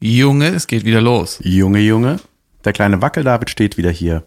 [0.00, 1.38] Junge, es geht wieder los.
[1.42, 2.20] Junge, Junge,
[2.64, 4.26] der kleine Wackel-David steht wieder hier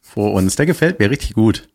[0.00, 0.56] vor uns.
[0.56, 1.68] Der gefällt mir richtig gut.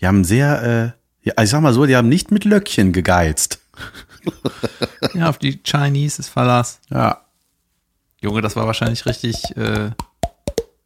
[0.00, 3.60] Die haben sehr, äh, ja, ich sag mal so, die haben nicht mit Löckchen gegeizt.
[5.12, 6.80] Ja, auf die Chinese ist Verlass.
[6.90, 7.26] Ja.
[8.22, 9.54] Junge, das war wahrscheinlich richtig.
[9.54, 9.90] Äh,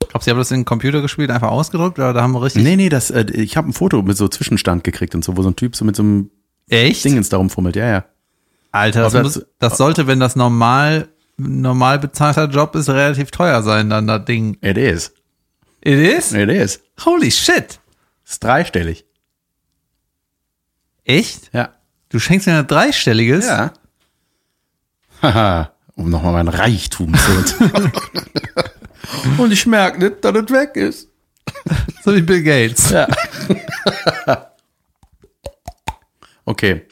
[0.01, 2.43] glaubst du, sie haben das in den Computer gespielt, einfach ausgedruckt oder da haben wir
[2.43, 2.65] richtig.
[2.65, 5.43] Nee, nee, das, äh, ich habe ein Foto mit so Zwischenstand gekriegt und so, wo
[5.43, 6.31] so ein Typ so mit so einem
[6.69, 7.05] Echt?
[7.05, 7.77] Dingens darum fummelt.
[7.77, 8.05] Ja, ja.
[8.73, 11.09] Alter, das, Aber muss, das- das sollte, wenn das normal
[11.39, 14.59] normal bezahlter Job ist, relativ teuer sein, dann das Ding.
[14.61, 15.15] It is.
[15.81, 16.33] It is?
[16.33, 16.83] It is.
[17.05, 17.81] Holy shit.
[18.27, 19.07] Ist dreistellig.
[21.05, 21.51] Echt?
[21.55, 21.75] Ja.
[22.11, 23.47] Du schenkst mir ein dreistelliges?
[23.47, 23.73] Ja.
[25.23, 27.71] Haha, um nochmal mein Reichtum zu.
[29.43, 31.09] und ich merke nicht, dass es weg ist.
[32.05, 32.91] So wie Bill Gates.
[32.91, 33.07] Ja.
[36.47, 36.87] okay.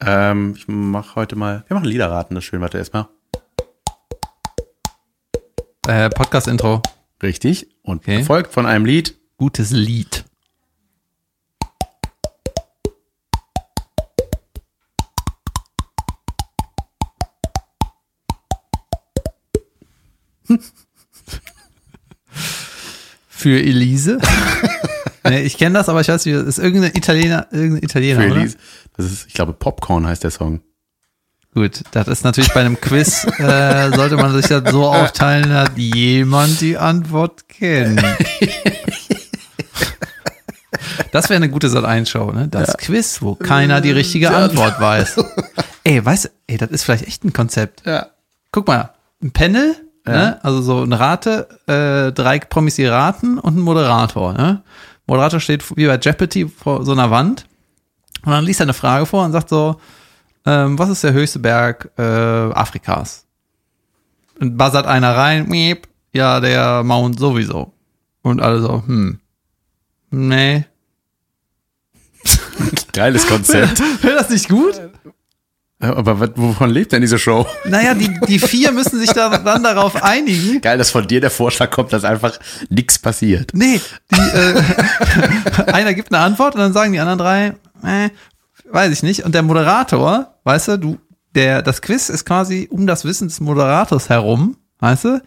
[0.00, 2.60] Ähm, ich mach heute mal, wir machen Liederraten, das ist schön.
[2.60, 3.08] Warte erstmal.
[5.88, 6.80] Äh, Podcast-Intro.
[7.22, 7.66] Richtig.
[7.82, 8.18] Und Okay.
[8.18, 9.16] gefolgt von einem Lied.
[9.36, 10.24] Gutes Lied.
[22.26, 24.18] Für Elise?
[25.24, 28.30] nee, ich kenne das, aber ich weiß nicht, das ist irgendein Italiener, irgendein Italiener, Für
[28.30, 28.40] oder?
[28.40, 28.56] Elise.
[28.96, 30.60] Das ist, ich glaube, Popcorn heißt der Song.
[31.54, 35.70] Gut, das ist natürlich bei einem Quiz, äh, sollte man sich das so aufteilen, dass
[35.76, 38.02] jemand die Antwort kennt.
[41.12, 42.48] Das wäre eine gute Sat-1-Show, ne?
[42.48, 45.22] Das Quiz, wo keiner die richtige Antwort weiß.
[45.84, 47.82] Ey, weißt du, ey, das ist vielleicht echt ein Konzept.
[47.84, 48.06] Ja.
[48.50, 49.74] Guck mal, ein Panel,
[50.06, 50.38] ne?
[50.42, 54.32] also so eine Rate, äh, drei Promis, die raten und ein Moderator.
[54.32, 54.62] Ne?
[55.06, 57.46] Moderator steht wie bei Jeopardy vor so einer Wand
[58.24, 59.80] und dann liest er eine Frage vor und sagt so,
[60.46, 63.26] ähm, was ist der höchste Berg äh, Afrikas?
[64.40, 67.72] Und buzzert einer rein, miep, ja, der Mount sowieso.
[68.22, 69.20] Und alle so, hm,
[70.10, 70.64] nee.
[72.92, 73.80] Geiles Konzept.
[74.02, 74.80] Wäre das nicht gut?
[75.82, 77.44] Aber was, wovon lebt denn diese Show?
[77.64, 81.30] Naja, die, die vier müssen sich da, dann darauf einigen, Geil, dass von dir der
[81.30, 83.50] Vorschlag kommt, dass einfach nichts passiert.
[83.52, 83.80] Nee,
[84.12, 84.62] die, äh,
[85.72, 87.46] einer gibt eine Antwort und dann sagen die anderen drei,
[87.84, 88.10] äh,
[88.70, 89.24] weiß ich nicht.
[89.24, 90.98] Und der Moderator, weißt du, du,
[91.34, 95.22] der, das Quiz ist quasi um das Wissen des Moderators herum, weißt du?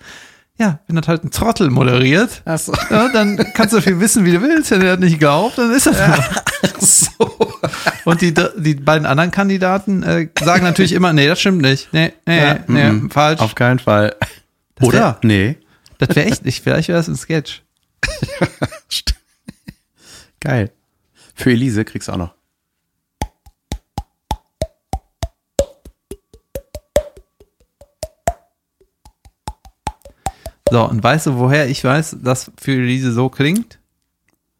[0.57, 2.73] Ja, wenn das halt ein Trottel moderiert, Achso.
[2.89, 4.71] ja, dann kannst du so viel wissen, wie du willst.
[4.71, 7.51] Wenn der das nicht glaubt, dann ist das so.
[8.05, 11.89] Und die, die beiden anderen Kandidaten äh, sagen natürlich immer, nee, das stimmt nicht.
[11.91, 13.11] Nee, nee, Ja, nee, mhm.
[13.11, 13.41] falsch.
[13.41, 14.15] Auf keinen Fall.
[14.75, 14.99] Das Oder?
[14.99, 15.57] wär- nee.
[15.97, 16.63] Das wäre echt nicht.
[16.63, 17.61] Vielleicht wäre das ein Sketch.
[20.39, 20.71] Geil.
[21.33, 22.33] Für Elise kriegst du auch noch.
[30.69, 33.79] So, und weißt du, woher ich weiß, dass für Elise so klingt?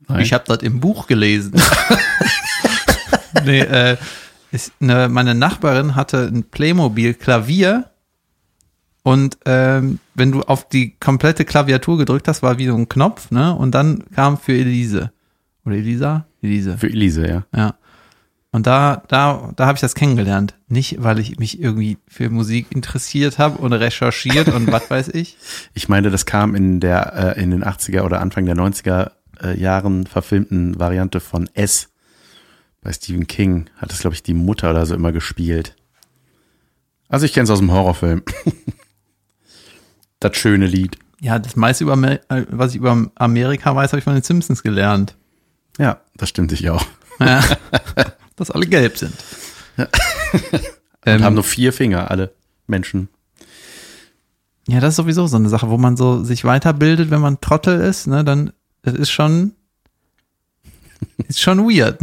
[0.08, 0.22] Nein.
[0.22, 1.54] Ich habe das im Buch gelesen.
[3.46, 3.98] nee, äh,
[4.52, 7.90] ist, ne, meine Nachbarin hatte ein Playmobil-Klavier
[9.06, 13.30] und ähm, wenn du auf die komplette Klaviatur gedrückt hast, war wie so ein Knopf,
[13.30, 13.56] ne?
[13.56, 15.12] Und dann kam für Elise.
[15.64, 16.26] Oder Elisa?
[16.42, 16.78] Elise.
[16.78, 17.46] Für Elise, ja.
[17.56, 17.76] Ja.
[18.56, 20.56] Und da, da, da habe ich das kennengelernt.
[20.70, 25.36] Nicht, weil ich mich irgendwie für Musik interessiert habe und recherchiert und was weiß ich.
[25.74, 29.12] Ich meine, das kam in der äh, in den 80er oder Anfang der 90er
[29.44, 31.90] äh, Jahren verfilmten Variante von S.
[32.80, 35.76] Bei Stephen King hat es, glaube ich, die Mutter oder so immer gespielt.
[37.10, 38.24] Also ich kenne es aus dem Horrorfilm.
[40.22, 40.98] das schöne Lied.
[41.20, 44.64] Ja, das meiste, über, äh, was ich über Amerika weiß, habe ich von den Simpsons
[44.64, 45.18] gelernt.
[45.78, 46.86] Ja, das stimmt sich auch.
[47.20, 47.44] Ja.
[48.36, 49.14] Dass alle gelb sind.
[49.78, 49.90] Und
[51.06, 52.34] Ähm, haben nur vier Finger, alle
[52.68, 53.10] Menschen.
[54.68, 57.80] ja, das ist sowieso so eine Sache, wo man so sich weiterbildet, wenn man Trottel
[57.80, 58.52] ist, ne, dann,
[58.82, 59.54] das ist schon,
[61.28, 62.00] ist schon weird.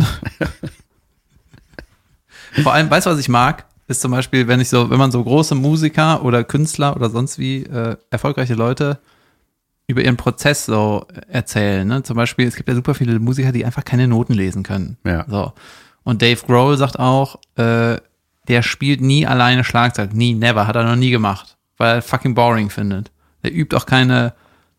[2.62, 3.64] Vor allem, weißt du, was ich mag?
[3.88, 7.38] Ist zum Beispiel, wenn ich so, wenn man so große Musiker oder Künstler oder sonst
[7.38, 8.99] wie äh, erfolgreiche Leute
[9.88, 11.87] über ihren Prozess so erzählen.
[11.88, 12.02] Ne?
[12.02, 14.96] Zum Beispiel, es gibt ja super viele Musiker, die einfach keine Noten lesen können.
[15.05, 15.26] Ja.
[15.29, 15.52] So.
[16.04, 17.96] Und Dave Grohl sagt auch, äh,
[18.49, 20.12] der spielt nie alleine Schlagzeug.
[20.14, 20.66] Nie, never.
[20.66, 21.56] Hat er noch nie gemacht.
[21.78, 23.10] Weil er fucking boring findet.
[23.44, 24.34] Der übt auch keine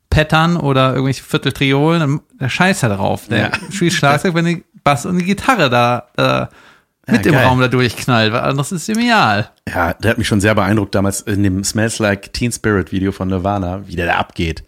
[0.09, 2.19] Pattern oder irgendwelche Vierteltriolen.
[2.39, 3.27] Der scheißt da drauf.
[3.29, 3.51] Der Ja.
[3.71, 7.45] spielt Schlagzeug, wenn die Bass und die Gitarre da äh, mit Ja, dem geil.
[7.45, 8.33] Raum da durchknallt.
[8.33, 9.49] Weil anderes ist genial.
[9.67, 13.11] Ja, der hat mich schon sehr beeindruckt damals in dem Smells Like Teen Spirit Video
[13.13, 14.63] von Nirvana, wie der da abgeht.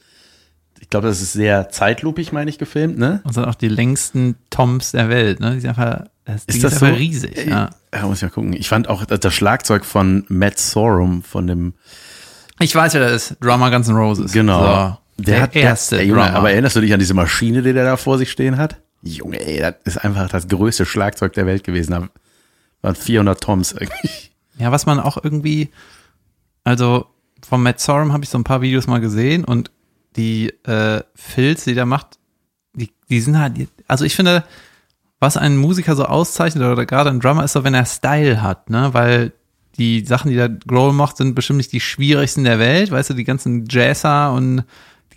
[0.95, 3.19] Ich glaube, das ist sehr zeitlupig, meine ich, gefilmt, ne?
[3.25, 5.55] Und sind auch die längsten Toms der Welt, ne?
[5.55, 6.93] Die sind einfach, das Ding Ist das einfach so?
[6.93, 7.69] riesig, ja.
[7.93, 8.53] Ja, muss ich mal gucken.
[8.53, 11.73] Ich fand auch das Schlagzeug von Matt Sorum, von dem,
[12.61, 13.37] Ich weiß, wer das ist.
[13.43, 14.31] Drummer Guns N' Roses.
[14.31, 14.97] genau.
[15.17, 15.23] So.
[15.23, 18.17] Der, erste ey, Junge, aber erinnerst du dich an diese Maschine, die der da vor
[18.17, 18.77] sich stehen hat?
[19.01, 21.91] Junge, ey, das ist einfach das größte Schlagzeug der Welt gewesen.
[21.91, 22.07] Da
[22.81, 24.09] waren 400 Toms irgendwie.
[24.57, 25.71] Ja, was man auch irgendwie,
[26.63, 27.07] also
[27.45, 29.69] von Matt Sorum habe ich so ein paar Videos mal gesehen und
[30.15, 32.17] die äh, Filz, die der macht,
[32.73, 33.53] die, die sind halt,
[33.87, 34.43] also ich finde,
[35.19, 38.69] was einen Musiker so auszeichnet oder gerade ein Drummer ist so, wenn er Style hat,
[38.69, 39.31] ne, weil
[39.77, 43.13] die Sachen, die der Grohl macht, sind bestimmt nicht die schwierigsten der Welt, weißt du,
[43.13, 44.63] die ganzen Jazzer und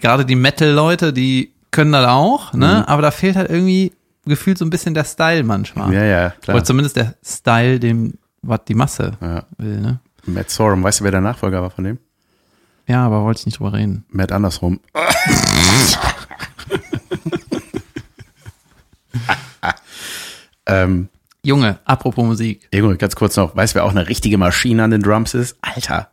[0.00, 3.92] gerade die Metal-Leute, die können das auch, ne, aber da fehlt halt irgendwie
[4.24, 5.92] gefühlt so ein bisschen der Style manchmal.
[5.92, 6.56] Ja, ja, klar.
[6.56, 9.44] Oder zumindest der Style, dem, was die Masse Ja.
[9.58, 10.00] will, ne?
[10.26, 11.98] Matt Sorum, weißt du, wer der Nachfolger war von dem?
[12.88, 14.04] Ja, aber wollte ich nicht drüber reden.
[14.08, 14.80] Matt andersrum.
[20.66, 21.08] ähm,
[21.42, 22.66] Junge, apropos Musik.
[22.72, 25.58] Junge, ganz kurz noch, weißt du, wer auch eine richtige Maschine an den Drums ist?
[25.60, 26.10] Alter.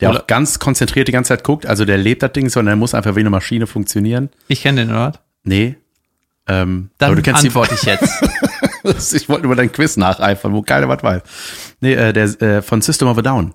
[0.00, 2.72] Der Oder- auch ganz konzentriert die ganze Zeit guckt, also der lebt das Ding, sondern
[2.72, 4.30] der muss einfach wie eine Maschine funktionieren.
[4.48, 5.12] Ich kenne den, oder?
[5.44, 5.76] Nee.
[6.48, 8.10] Ähm, Dann aber du kennst antworte ich jetzt.
[8.82, 11.22] die, ich wollte über dein Quiz nacheifern, wo keiner was weiß.
[11.80, 13.54] Nee, äh, der äh, von System of a Down.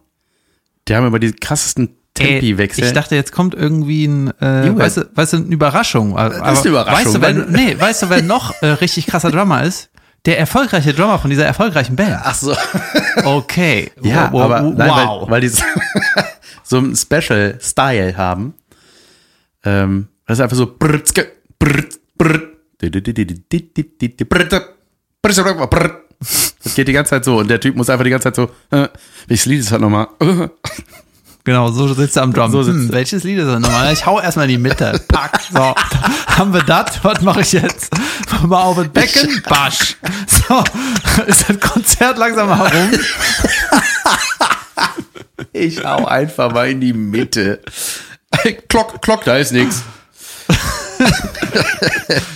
[0.88, 2.84] Die haben immer die krassesten Tempi-Wechsel.
[2.86, 6.16] Ich dachte, jetzt kommt irgendwie ein, äh, weißt du, weißt du, eine Überraschung.
[6.16, 9.06] Das ist eine Überraschung, Weißt du, wer, weil- nee, weißt du, wer noch äh, richtig
[9.08, 9.90] krasser Drummer ist?
[10.26, 12.18] Der erfolgreiche Drummer von dieser erfolgreichen Band.
[12.24, 12.56] Ach so.
[13.24, 13.92] Okay.
[14.02, 14.74] Ja, Wow, aber wow.
[14.76, 15.50] nein, weil, weil die
[16.64, 18.56] so, einen Special Style haben.
[19.64, 21.28] Ähm, das ist einfach so brrtske,
[21.60, 22.44] brrt, brrt.
[26.64, 28.50] Das geht die ganze Zeit so und der Typ muss einfach die ganze Zeit so,
[28.76, 28.88] äh,
[29.28, 30.08] welches Lied ist das nochmal?
[31.46, 32.52] Genau, so sitzt er am Drum.
[32.52, 33.94] So sitzt hm, welches Lied ist das nochmal?
[33.94, 35.00] Ich hau erstmal in die Mitte.
[35.08, 35.40] Pack.
[35.54, 35.60] So.
[36.28, 37.04] Haben wir das?
[37.04, 37.94] Was mache ich jetzt?
[38.44, 39.44] Mal auf das Becken.
[39.48, 39.96] Basch.
[40.28, 40.64] So.
[41.28, 42.90] Ist das Konzert langsam herum?
[45.54, 47.62] Ich hau einfach mal in die Mitte.
[48.68, 49.84] Klock, Klock, da ist nix.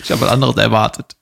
[0.04, 1.16] Ich habe was anderes erwartet.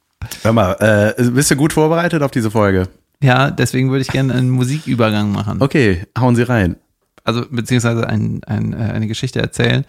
[0.44, 2.88] Hör mal, äh, bist du gut vorbereitet auf diese Folge?
[3.22, 5.62] Ja, deswegen würde ich gerne einen Musikübergang machen.
[5.62, 6.78] Okay, hauen Sie rein.
[7.27, 9.83] Also, beziehungsweise ein, ein, äh, eine Geschichte erzählen.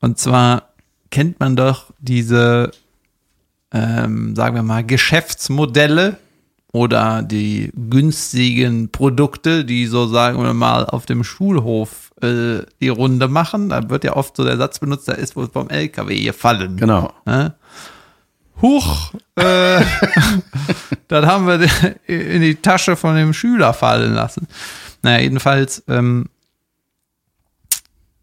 [0.00, 0.68] Und zwar
[1.10, 2.70] kennt man doch diese,
[3.72, 6.18] ähm, sagen wir mal, Geschäftsmodelle
[6.72, 13.26] oder die günstigen Produkte, die so, sagen wir mal, auf dem Schulhof äh, die Runde
[13.26, 13.68] machen.
[13.68, 16.76] Da wird ja oft so der Satz benutzt, da ist wohl vom LKW gefallen.
[16.76, 17.12] Genau.
[17.26, 17.54] Ne?
[18.62, 19.80] Huch, äh,
[21.08, 21.68] das haben wir
[22.06, 24.46] in die Tasche von dem Schüler fallen lassen.
[25.02, 26.26] Naja, jedenfalls ähm,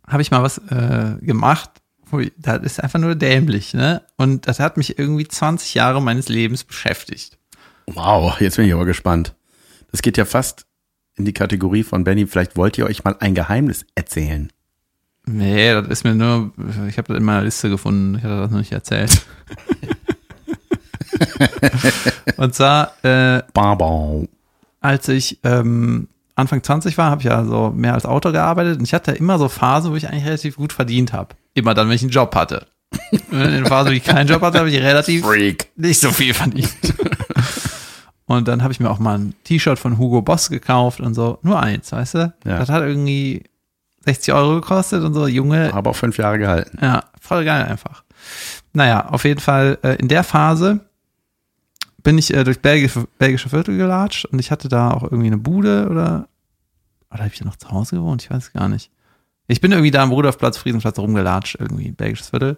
[0.09, 1.69] habe ich mal was äh, gemacht.
[2.11, 4.01] Ui, Das ist einfach nur dämlich, ne?
[4.17, 7.37] Und das hat mich irgendwie 20 Jahre meines Lebens beschäftigt.
[7.85, 9.35] Wow, jetzt bin ich aber gespannt.
[9.91, 10.65] Das geht ja fast
[11.15, 12.27] in die Kategorie von Benny.
[12.27, 14.51] Vielleicht wollt ihr euch mal ein Geheimnis erzählen.
[15.25, 16.51] Nee, das ist mir nur,
[16.87, 19.11] ich habe das in meiner Liste gefunden, ich hatte das noch nicht erzählt.
[22.37, 23.43] Und zwar, äh,
[24.79, 26.07] als ich ähm,
[26.39, 29.37] Anfang 20 war, habe ich ja so mehr als Autor gearbeitet und ich hatte immer
[29.37, 31.35] so Phasen, wo ich eigentlich relativ gut verdient habe.
[31.53, 32.67] Immer dann, wenn ich einen Job hatte.
[33.31, 35.69] In den Phasen, wo ich keinen Job hatte, habe ich relativ Freak.
[35.75, 36.69] nicht so viel verdient.
[38.25, 41.39] Und dann habe ich mir auch mal ein T-Shirt von Hugo Boss gekauft und so.
[41.41, 42.33] Nur eins, weißt du?
[42.45, 42.59] Ja.
[42.59, 43.43] Das hat irgendwie
[44.05, 45.25] 60 Euro gekostet und so.
[45.25, 46.77] Junge, Aber auch fünf Jahre gehalten.
[46.79, 48.03] ja, voll geil einfach.
[48.71, 50.81] Naja, auf jeden Fall äh, in der Phase
[52.03, 55.37] bin ich äh, durch belgische, belgische Viertel gelatscht und ich hatte da auch irgendwie eine
[55.37, 56.27] Bude oder
[57.11, 58.21] oder habe ich da noch zu Hause gewohnt?
[58.23, 58.91] Ich weiß gar nicht.
[59.47, 62.57] Ich bin irgendwie da am Rudolfplatz, Friesenplatz rumgelatscht, irgendwie, belgisches Viertel.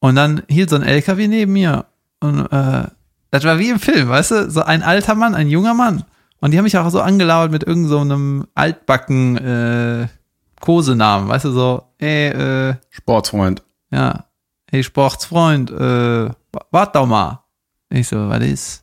[0.00, 1.86] Und dann hielt so ein LKW neben mir
[2.20, 2.84] und äh,
[3.30, 4.50] das war wie im Film, weißt du?
[4.50, 6.04] So ein alter Mann, ein junger Mann.
[6.40, 10.08] Und die haben mich auch so angelauert mit irgendeinem so einem altbacken äh,
[10.60, 13.62] Kosenamen, weißt du, so, ey, äh, Sportsfreund.
[13.90, 14.26] ja,
[14.70, 16.30] hey Sportsfreund, äh,
[16.70, 17.45] wart doch mal.
[17.90, 18.82] Ich so, was ist?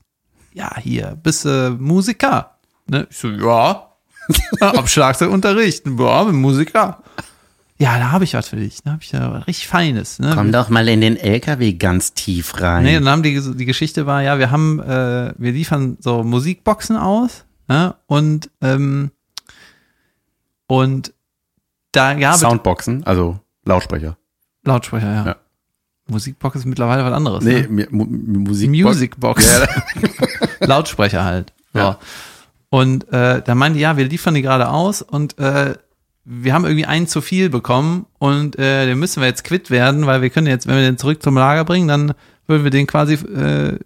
[0.53, 2.57] Ja, hier, bist du Musiker?
[2.87, 3.07] Ne?
[3.09, 3.89] Ich so, ja.
[4.61, 5.85] Am Schlagzeugunterricht.
[5.85, 7.03] Ja, bin Musiker.
[7.77, 8.81] Ja, da habe ich was für dich.
[8.83, 10.19] Da habe ich ja was richtig Feines.
[10.19, 10.31] Ne?
[10.35, 12.83] Komm doch mal in den LKW ganz tief rein.
[12.83, 16.95] Nee, dann haben die, die Geschichte war, ja, wir haben, äh, wir liefern so Musikboxen
[16.95, 17.95] aus, ne?
[18.05, 19.11] Und, ähm,
[20.67, 21.13] und
[21.91, 24.17] da gab es Soundboxen, also Lautsprecher.
[24.63, 25.25] Lautsprecher, ja.
[25.25, 25.35] Ja.
[26.07, 27.43] Musikbox ist mittlerweile was anderes.
[27.43, 27.87] Nee, ne?
[27.89, 28.69] Mu Musik.
[28.69, 29.45] Musicbox.
[29.45, 29.67] Ja,
[30.67, 31.53] Lautsprecher halt.
[31.73, 31.79] So.
[31.79, 31.99] Ja.
[32.69, 35.75] Und äh, da meinte ja, wir liefern die gerade aus und äh,
[36.25, 40.05] wir haben irgendwie einen zu viel bekommen und äh, den müssen wir jetzt quitt werden,
[40.05, 42.13] weil wir können jetzt, wenn wir den zurück zum Lager bringen, dann
[42.47, 43.77] würden wir den quasi, äh,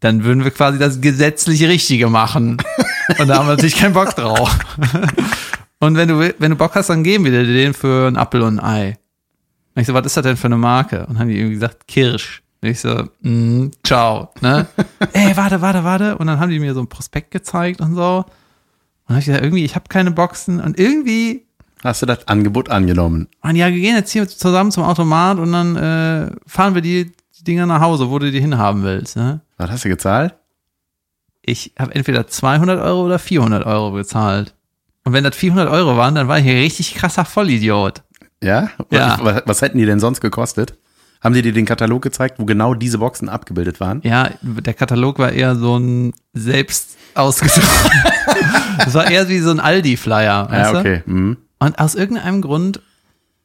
[0.00, 2.58] dann würden wir quasi das gesetzlich Richtige machen.
[3.18, 4.56] Und da haben wir natürlich keinen Bock drauf.
[5.80, 8.42] Und wenn du, wenn du Bock hast, dann geben wir dir den für einen Apfel
[8.42, 8.98] und ein Ei.
[9.78, 11.06] Und ich so, was ist das denn für eine Marke?
[11.06, 12.42] Und haben die irgendwie gesagt, Kirsch.
[12.60, 14.66] Und ich so, mm, ciao, ne?
[15.12, 16.18] Ey, warte, warte, warte.
[16.18, 18.16] Und dann haben die mir so ein Prospekt gezeigt und so.
[18.16, 18.26] Und
[19.06, 20.58] dann hab ich gesagt, irgendwie, ich habe keine Boxen.
[20.58, 21.46] Und irgendwie,
[21.84, 23.28] Hast du das Angebot angenommen?
[23.40, 27.12] man, ja, wir gehen jetzt hier zusammen zum Automat und dann äh, fahren wir die,
[27.38, 29.42] die Dinger nach Hause, wo du die hinhaben willst, ne?
[29.58, 30.34] Was hast du gezahlt?
[31.42, 34.56] Ich habe entweder 200 Euro oder 400 Euro bezahlt.
[35.04, 38.02] Und wenn das 400 Euro waren, dann war ich ein richtig krasser Vollidiot.
[38.42, 38.70] Ja?
[38.90, 39.18] Ja.
[39.20, 40.74] Was, was hätten die denn sonst gekostet?
[41.20, 44.00] Haben die dir den Katalog gezeigt, wo genau diese Boxen abgebildet waren?
[44.04, 47.66] Ja, der Katalog war eher so ein selbst ausgedruckt.
[48.78, 50.48] das war eher wie so ein Aldi-Flyer.
[50.52, 51.02] Ja, okay.
[51.06, 51.38] Mhm.
[51.58, 52.80] Und aus irgendeinem Grund,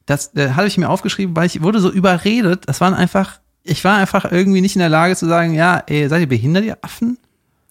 [0.06, 2.68] das, das hatte ich mir aufgeschrieben, weil ich wurde so überredet.
[2.68, 6.08] Das waren einfach, ich war einfach irgendwie nicht in der Lage zu sagen, ja, ey,
[6.10, 7.18] seid ihr behindert, ihr Affen?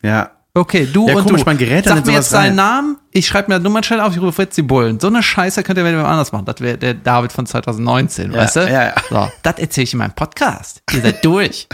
[0.03, 0.33] Ja.
[0.55, 1.47] Okay, du Ja, und komisch, du.
[1.47, 2.57] man gerät Sag mir jetzt deinen.
[2.57, 5.01] Namen, ich schreibe mir Nummernschild auf, ich rufe die Bullen.
[5.01, 6.45] So eine Scheiße könnt ihr wenn ihr anders machen.
[6.45, 8.61] Das wäre der David von 2019, Ja, weißt du?
[8.71, 8.95] ja, ja.
[9.09, 10.83] So, das erzähle ich in meinem Podcast.
[10.93, 11.69] Ihr seid durch.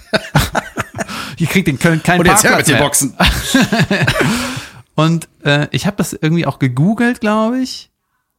[1.38, 2.84] ihr kriegt in Köln keinen Und jetzt her Parkplatz mit den.
[2.84, 3.16] Boxen.
[4.94, 7.90] Und äh, ich habe das irgendwie auch gegoogelt, glaube ich.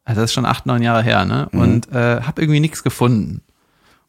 [0.06, 1.48] Also das ist schon acht, neun Jahre her, ne?
[1.52, 1.60] Mhm.
[1.60, 3.42] Und äh, habe irgendwie nichts gefunden.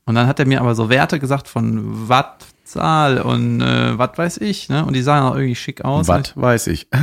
[0.04, 4.16] Und dann hat er mir aber so Werte gesagt von Watt, Zahl und äh, was
[4.16, 4.84] weiß ich, ne?
[4.84, 6.08] Und die sahen auch irgendwie schick aus.
[6.08, 6.88] Was weiß ich.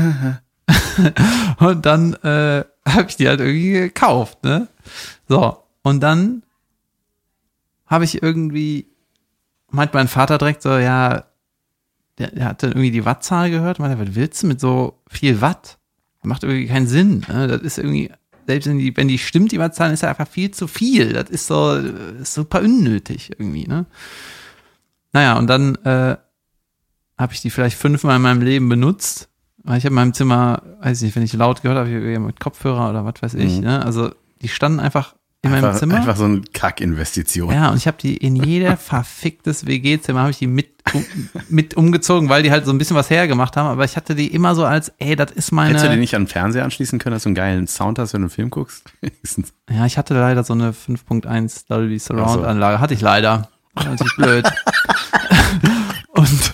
[1.59, 4.67] Und dann äh, habe ich die halt irgendwie gekauft, ne?
[5.27, 6.43] So, und dann
[7.85, 8.87] habe ich irgendwie,
[9.69, 11.25] meint mein Vater direkt so, ja,
[12.17, 15.41] der, der hat dann irgendwie die Wattzahl gehört, meinte, was willst du mit so viel
[15.41, 15.77] Watt?
[16.23, 17.25] Macht irgendwie keinen Sinn.
[17.29, 17.47] Ne?
[17.47, 18.11] Das ist irgendwie,
[18.47, 21.13] selbst wenn die, wenn die stimmt, die Wattzahl, ist ja einfach viel zu viel.
[21.13, 23.85] Das ist so äh, ist super unnötig irgendwie, ne?
[25.13, 26.17] Naja, und dann äh,
[27.17, 29.29] habe ich die vielleicht fünfmal in meinem Leben benutzt.
[29.63, 32.19] Weil ich habe in meinem Zimmer, weiß ich nicht, wenn ich laut gehört habe, ich
[32.19, 33.57] mit Kopfhörer oder was weiß ich.
[33.57, 33.63] Mhm.
[33.63, 33.85] Ne?
[33.85, 34.11] Also
[34.41, 35.95] die standen einfach in meinem Einfach, Zimmer.
[35.95, 37.53] einfach so eine Kackinvestition.
[37.53, 41.05] Ja, und ich habe die in jeder verficktes WG-Zimmer habe ich die mit, um,
[41.49, 43.67] mit umgezogen, weil die halt so ein bisschen was hergemacht haben.
[43.67, 45.71] Aber ich hatte die immer so als, ey, das ist meine.
[45.71, 48.13] Hättest du die nicht an den Fernseher anschließen können, dass du einen geilen Sound hast,
[48.13, 48.83] wenn du einen Film guckst?
[49.69, 52.13] Ja, ich hatte leider so eine 5.1 Dolby Ach so.
[52.15, 52.79] Surround Anlage.
[52.79, 53.49] Hatte ich leider.
[53.83, 54.45] Das ist blöd.
[56.09, 56.53] Und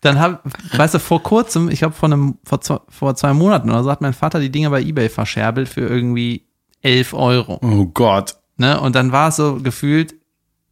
[0.00, 0.42] dann hab,
[0.76, 3.90] weißt du, vor kurzem, ich glaube vor einem, vor zwei, vor zwei Monaten oder so,
[3.90, 6.44] hat mein Vater die Dinger bei Ebay verscherbelt für irgendwie
[6.82, 7.58] 11 Euro.
[7.62, 8.36] Oh Gott.
[8.56, 8.78] Ne?
[8.80, 10.14] Und dann war es so gefühlt,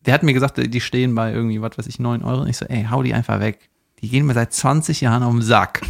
[0.06, 2.42] der hat mir gesagt, die stehen bei irgendwie, was weiß ich, 9 Euro.
[2.42, 3.70] Und ich so, ey, hau die einfach weg.
[4.02, 5.80] Die gehen mir seit 20 Jahren auf den Sack.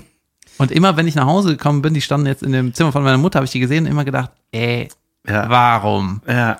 [0.58, 3.02] und immer, wenn ich nach Hause gekommen bin, die standen jetzt in dem Zimmer von
[3.02, 4.88] meiner Mutter, habe ich die gesehen und immer gedacht, ey,
[5.28, 5.48] Ja.
[5.50, 6.22] warum?
[6.26, 6.56] Ja.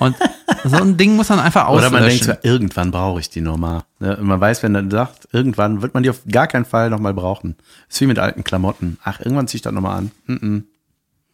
[0.00, 0.16] Und
[0.64, 1.92] so ein Ding muss man einfach Oder auslöschen.
[1.92, 3.82] man denkt, so, irgendwann brauche ich die nochmal.
[3.98, 4.16] Ne?
[4.16, 7.14] Und man weiß, wenn er sagt, irgendwann wird man die auf gar keinen Fall nochmal
[7.14, 7.56] brauchen.
[7.88, 8.98] Ist wie mit alten Klamotten.
[9.04, 10.10] Ach, irgendwann zieh ich das nochmal an.
[10.26, 10.58] Mm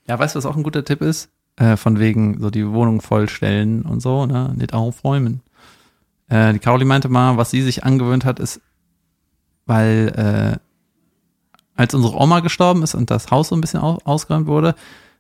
[0.09, 1.31] ja, weißt du, was auch ein guter Tipp ist?
[1.57, 4.53] Äh, von wegen so die Wohnung vollstellen und so, ne?
[4.57, 5.41] Nicht aufräumen.
[6.29, 8.61] Äh, die Caroline meinte mal, was sie sich angewöhnt hat, ist,
[9.65, 10.59] weil äh,
[11.75, 14.75] als unsere Oma gestorben ist und das Haus so ein bisschen au ausgeräumt wurde,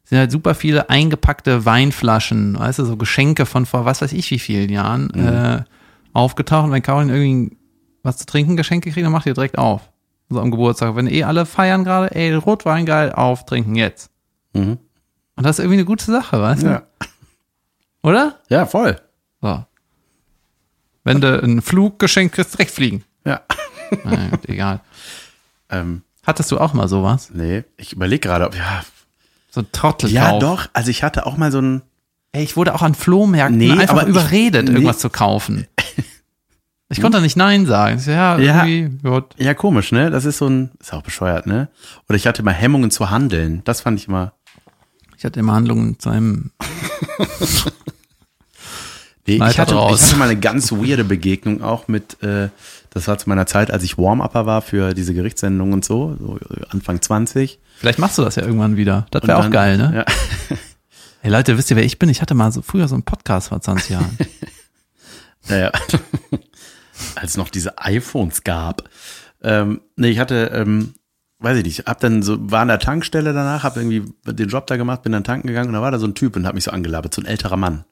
[0.06, 4.30] sind halt super viele eingepackte Weinflaschen, weißt du, so Geschenke von vor was weiß ich
[4.30, 5.64] wie vielen Jahren äh,
[6.12, 6.66] aufgetaucht.
[6.66, 7.56] Und wenn Caroline irgendwie
[8.04, 9.90] was zu trinken Geschenke kriegt, dann macht ihr direkt auf.
[10.28, 10.94] So am Geburtstag.
[10.94, 14.10] Wenn eh alle feiern gerade, ey, Rotwein geil, auf, trinken jetzt.
[14.54, 14.78] Mhm.
[15.34, 16.66] Und das ist irgendwie eine gute Sache, weißt du?
[16.66, 16.82] Ja.
[18.02, 18.36] Oder?
[18.48, 19.00] ja, voll.
[19.42, 19.64] So.
[21.02, 23.04] Wenn du ein Fluggeschenk kriegst, direkt fliegen.
[23.24, 23.42] Ja.
[24.30, 24.80] Gut, egal.
[25.68, 27.30] Ähm, Hattest du auch mal sowas?
[27.34, 28.84] nee, ich überlege gerade, ob, ja.
[29.56, 30.68] So ein Trottel Ja, doch.
[30.74, 31.80] Also ich hatte auch mal so ein,
[32.32, 34.72] Ey, ich wurde auch an Flohmärkten Nee, einfach aber ich- überredet, nee.
[34.74, 35.66] irgendwas zu kaufen.
[36.90, 37.98] Ich konnte nicht Nein sagen.
[38.06, 38.64] Ja, Ja.
[38.66, 39.24] irgendwie, gut.
[39.38, 40.10] ja, komisch, ne?
[40.10, 41.68] Das ist so ein, ist auch bescheuert, ne?
[42.08, 43.62] Oder ich hatte mal Hemmungen zu handeln.
[43.64, 44.34] Das fand ich immer,
[45.16, 46.50] Ich hatte immer Handlungen zu einem.
[49.28, 52.48] Nee, ich, hatte, ich hatte mal eine ganz weirde Begegnung auch mit, äh,
[52.96, 56.38] das war zu meiner Zeit, als ich Warm-Upper war für diese Gerichtssendung und so, so
[56.38, 57.60] äh, Anfang 20.
[57.76, 59.06] Vielleicht machst du das ja irgendwann wieder.
[59.10, 60.04] Das wäre auch geil, ne?
[60.06, 60.56] Ja,
[61.22, 62.08] Ey Leute, wisst ihr, wer ich bin?
[62.08, 64.16] Ich hatte mal so früher so einen Podcast vor 20 Jahren.
[65.50, 65.72] ja, ja.
[67.16, 68.88] als noch diese iPhones gab.
[69.42, 70.94] Ähm, nee, ich hatte, ähm,
[71.40, 74.66] weiß ich nicht, hab dann so, war an der Tankstelle danach, hab irgendwie den Job
[74.68, 76.54] da gemacht, bin dann tanken gegangen und da war da so ein Typ und hat
[76.54, 77.84] mich so angelabert, so ein älterer Mann.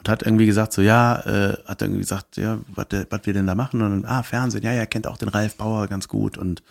[0.00, 2.86] Und hat irgendwie gesagt, so, ja, äh, hat irgendwie gesagt, ja, was
[3.24, 3.82] wir denn da machen?
[3.82, 6.62] Und dann, ah, Fernsehen, ja, ja, kennt auch den Ralf Bauer ganz gut und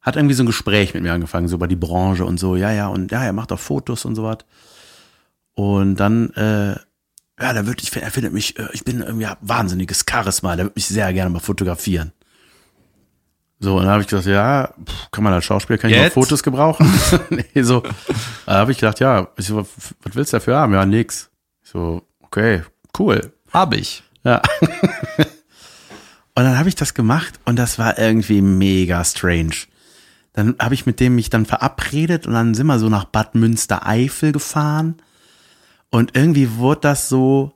[0.00, 2.72] hat irgendwie so ein Gespräch mit mir angefangen, so über die Branche und so, ja,
[2.72, 4.38] ja, und ja, er macht auch Fotos und so was.
[5.52, 6.76] Und dann, äh,
[7.38, 10.64] ja, da wird, ich, er findet mich, äh, ich bin irgendwie hab wahnsinniges Charisma, der
[10.64, 12.12] wird mich sehr gerne mal fotografieren.
[13.58, 16.04] So, und dann habe ich gesagt, ja, pff, kann man als Schauspieler, kann ich mal
[16.04, 16.14] Jetzt?
[16.14, 16.90] Fotos gebrauchen?
[17.30, 17.82] nee, so,
[18.46, 20.72] da habe ich gedacht, ja, ich so, was willst du dafür haben?
[20.72, 21.30] Ja, nix.
[21.64, 22.62] Ich so, okay,
[22.98, 23.32] cool.
[23.52, 24.02] Hab ich.
[24.24, 24.42] Ja.
[24.60, 29.54] und dann habe ich das gemacht und das war irgendwie mega strange.
[30.32, 33.34] Dann habe ich mit dem mich dann verabredet und dann sind wir so nach Bad
[33.34, 34.96] Münstereifel gefahren.
[35.90, 37.52] Und irgendwie wurde das so,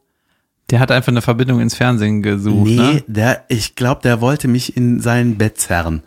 [0.71, 2.67] Der hat einfach eine Verbindung ins Fernsehen gesucht.
[2.67, 3.05] nee, Ne?
[3.07, 6.03] der, ich glaube, der wollte mich in sein Bett zerren.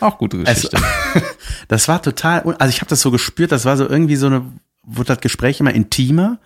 [0.00, 0.76] Auch gute Geschichte.
[1.68, 4.44] Das war total, also ich habe das so gespürt, das war so irgendwie so eine,
[4.82, 6.38] wurde das Gespräch immer intimer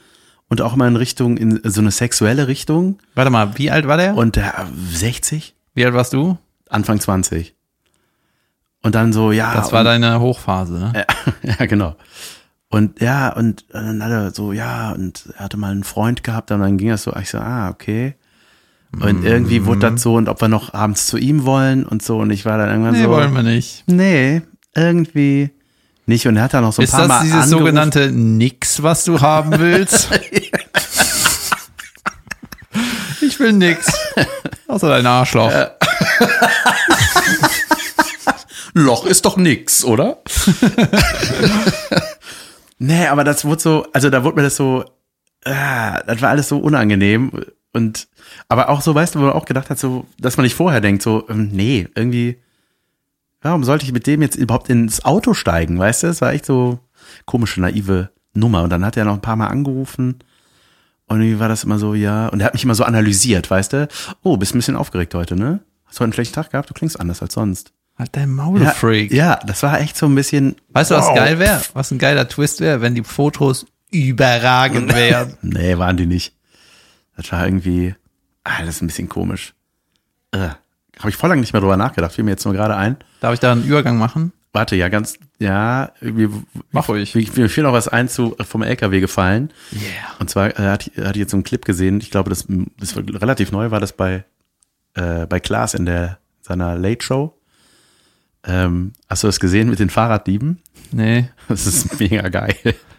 [0.48, 2.98] und auch immer in Richtung, in so eine sexuelle Richtung.
[3.14, 4.16] Warte mal, wie alt war der?
[4.16, 5.54] Und der 60?
[5.74, 6.38] wie alt warst du?
[6.68, 7.54] Anfang 20.
[8.82, 9.54] Und dann so, ja.
[9.54, 10.92] Das war und, deine Hochphase, ne?
[11.42, 11.96] ja, ja, genau.
[12.68, 16.50] Und ja, und dann hat er so, ja, und er hatte mal einen Freund gehabt
[16.50, 18.14] und dann ging das so, ich so, ah, okay.
[19.00, 22.18] Und irgendwie wurde das so, und ob wir noch abends zu ihm wollen und so,
[22.18, 23.84] und ich war dann irgendwann Nee, so, wollen wir nicht.
[23.86, 24.42] nee,
[24.74, 25.50] irgendwie
[26.06, 26.26] nicht.
[26.26, 27.58] Und er hat dann noch so ein Ist paar das Mal dieses angerufen.
[27.58, 30.08] sogenannte Nix, was du haben willst?
[33.20, 33.86] ich will nix.
[34.68, 35.52] Außer dein Arschloch.
[38.74, 40.18] Loch ist doch nix, oder?
[42.78, 44.84] nee, aber das wurde so, also da wurde mir das so,
[45.44, 47.32] ah, das war alles so unangenehm
[47.72, 48.08] und
[48.48, 50.80] aber auch so, weißt du, wo man auch gedacht hat, so, dass man nicht vorher
[50.80, 52.38] denkt, so, ähm, nee, irgendwie,
[53.48, 56.06] warum sollte ich mit dem jetzt überhaupt ins Auto steigen, weißt du?
[56.08, 56.78] Es war echt so
[57.24, 58.62] komische, naive Nummer.
[58.62, 60.18] Und dann hat er noch ein paar Mal angerufen
[61.08, 63.72] und irgendwie war das immer so, ja, und er hat mich immer so analysiert, weißt
[63.72, 63.88] du?
[64.22, 65.60] Oh, bist ein bisschen aufgeregt heute, ne?
[65.84, 66.68] Hast du heute einen schlechten Tag gehabt?
[66.68, 67.72] Du klingst anders als sonst.
[67.96, 69.12] Halt dein Maul, Ja, Freak.
[69.12, 70.56] ja, das war echt so ein bisschen.
[70.70, 71.14] Weißt du, was wow.
[71.14, 71.62] geil wäre?
[71.72, 75.36] Was ein geiler Twist wäre, wenn die Fotos überragend wären.
[75.42, 76.34] Nee, waren die nicht.
[77.16, 77.94] Das war irgendwie,
[78.44, 79.54] ah, das ist ein bisschen komisch.
[80.32, 80.48] Äh,
[80.98, 82.96] Habe ich voll lange nicht mehr drüber nachgedacht, fiel mir jetzt nur gerade ein.
[83.20, 84.32] Darf ich da einen Übergang machen?
[84.52, 86.30] Warte, ja, ganz, ja, irgendwie,
[86.72, 87.14] Mach ruhig.
[87.14, 89.50] mir mir fiel noch was ein zu, vom LKW gefallen.
[89.72, 89.82] Yeah.
[90.18, 92.46] Und zwar äh, hatte ich, hatte ich jetzt so einen Clip gesehen, ich glaube, das,
[92.80, 94.24] das war relativ neu, war das bei,
[94.94, 97.38] äh, bei Klaas in der, seiner Late Show.
[98.44, 100.62] Ähm, hast du das gesehen mit den Fahrraddieben?
[100.92, 101.28] Nee.
[101.48, 102.56] Das ist mega geil.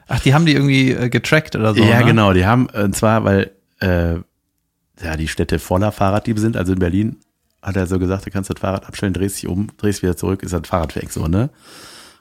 [0.07, 1.83] Ach, die haben die irgendwie äh, getrackt oder so.
[1.83, 2.05] ja, ne?
[2.05, 2.33] genau.
[2.33, 4.15] Die haben, und zwar, weil äh,
[5.01, 6.55] ja die Städte voller Fahrraddiebe sind.
[6.55, 7.17] Also in Berlin
[7.67, 10.41] hat er so gesagt, du kannst das Fahrrad abstellen, drehst dich um, drehst wieder zurück,
[10.41, 11.49] ist das Fahrrad weg, so, ne?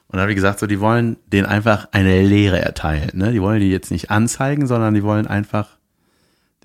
[0.09, 3.31] Und dann habe ich gesagt, so, die wollen denen einfach eine Lehre erteilen, ne?
[3.31, 5.77] Die wollen die jetzt nicht anzeigen, sondern die wollen einfach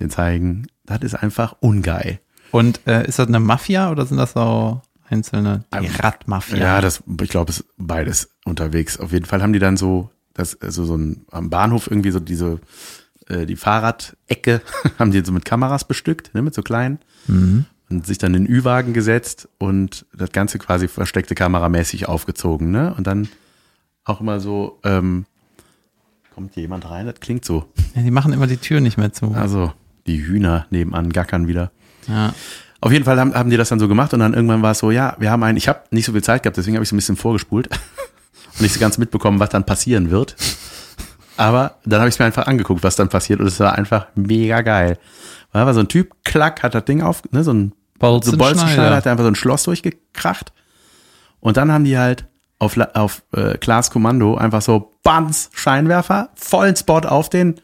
[0.00, 2.18] den zeigen, das ist einfach ungeil.
[2.50, 5.64] Und äh, ist das eine Mafia oder sind das so einzelne?
[5.80, 6.58] Die Radmafia.
[6.58, 8.98] Ja, das, ich glaube, es ist beides unterwegs.
[8.98, 12.18] Auf jeden Fall haben die dann so, das, also so ein, am Bahnhof irgendwie so
[12.18, 12.58] diese,
[13.28, 14.60] äh, die Fahrradecke
[14.98, 16.98] haben die so mit Kameras bestückt, ne, mit so kleinen.
[17.28, 17.66] Und
[18.00, 22.94] sich dann in den Ü-Wagen gesetzt und das Ganze quasi versteckte kameramäßig aufgezogen, ne?
[22.96, 23.28] Und dann
[24.04, 25.26] auch immer so, ähm,
[26.34, 27.06] kommt hier jemand rein?
[27.06, 27.66] Das klingt so.
[27.94, 29.32] Ja, die machen immer die Tür nicht mehr zu.
[29.32, 29.72] Also,
[30.06, 31.70] die Hühner nebenan gackern wieder.
[32.08, 32.34] Ja.
[32.80, 34.78] Auf jeden Fall haben, haben die das dann so gemacht und dann irgendwann war es
[34.78, 36.88] so, ja, wir haben einen, ich habe nicht so viel Zeit gehabt, deswegen habe ich
[36.88, 37.68] so ein bisschen vorgespult
[38.54, 40.34] und nicht so ganz mitbekommen, was dann passieren wird.
[41.36, 44.08] Aber dann habe ich es mir einfach angeguckt, was dann passiert und es war einfach
[44.16, 44.98] mega geil.
[45.52, 48.36] Da war so ein Typ, klack, hat das Ding auf, ne, so ein so Bolzenschneider.
[48.38, 50.52] Bolzenschneider, hat er einfach so ein Schloss durchgekracht.
[51.40, 52.26] Und dann haben die halt
[52.58, 57.60] auf, auf äh, Klaas Kommando einfach so Bams, Scheinwerfer, vollen Spot auf den,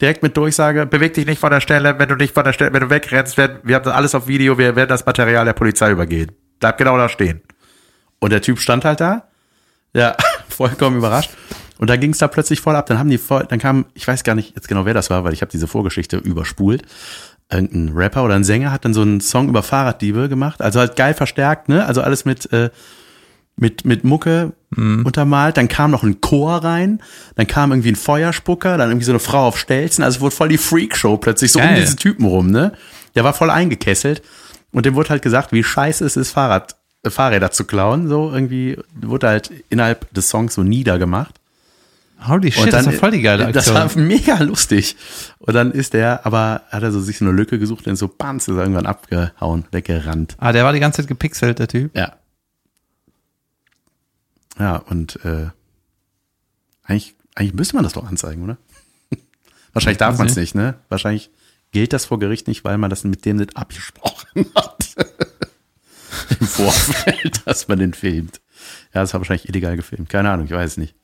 [0.00, 2.72] direkt mit Durchsage, beweg dich nicht von der Stelle, wenn du nicht von der Stelle,
[2.72, 5.52] wenn du wegrennst, werden, wir haben das alles auf Video, wir werden das Material der
[5.52, 6.32] Polizei übergehen.
[6.58, 7.42] Bleib genau da stehen.
[8.18, 9.28] Und der Typ stand halt da,
[9.92, 10.16] ja,
[10.48, 11.30] vollkommen überrascht.
[11.78, 12.86] Und dann ging es da plötzlich voll ab.
[12.86, 15.24] Dann haben die voll, dann kam, ich weiß gar nicht jetzt genau, wer das war,
[15.24, 16.82] weil ich habe diese Vorgeschichte überspult.
[17.50, 20.62] Irgendein Rapper oder ein Sänger hat dann so einen Song über Fahrraddiebe gemacht.
[20.62, 21.84] Also halt geil verstärkt, ne?
[21.86, 22.70] Also alles mit, äh,
[23.56, 25.56] mit, mit Mucke untermalt.
[25.56, 27.00] Dann kam noch ein Chor rein.
[27.36, 28.76] Dann kam irgendwie ein Feuerspucker.
[28.76, 30.02] Dann irgendwie so eine Frau auf Stelzen.
[30.02, 31.80] Also es wurde voll die Freakshow plötzlich so um Geil.
[31.80, 32.72] diese Typen rum, ne?
[33.14, 34.22] Der war voll eingekesselt.
[34.72, 38.08] Und dem wurde halt gesagt, wie scheiße es ist, Fahrrad, äh, Fahrräder zu klauen.
[38.08, 41.36] So irgendwie wurde halt innerhalb des Songs so niedergemacht.
[42.26, 43.98] Holy shit, das war voll die geile Das Aktion.
[43.98, 44.96] war mega lustig.
[45.38, 48.08] Und dann ist der, aber hat er so sich so eine Lücke gesucht und so
[48.08, 50.36] bams ist er irgendwann abgehauen, weggerannt.
[50.38, 51.96] ah, der war die ganze Zeit gepixelt, der Typ.
[51.96, 52.16] Ja.
[54.58, 55.48] Ja, und äh,
[56.84, 58.56] eigentlich, eigentlich müsste man das doch anzeigen, oder?
[59.72, 60.54] Wahrscheinlich darf man es nicht.
[60.54, 60.74] nicht, ne?
[60.88, 61.30] Wahrscheinlich
[61.72, 64.94] gilt das vor Gericht nicht, weil man das mit dem nicht abgesprochen hat.
[66.40, 68.40] Im Vorfeld, dass man den filmt.
[68.94, 70.08] Ja, das war wahrscheinlich illegal gefilmt.
[70.08, 70.94] Keine Ahnung, ich weiß es nicht.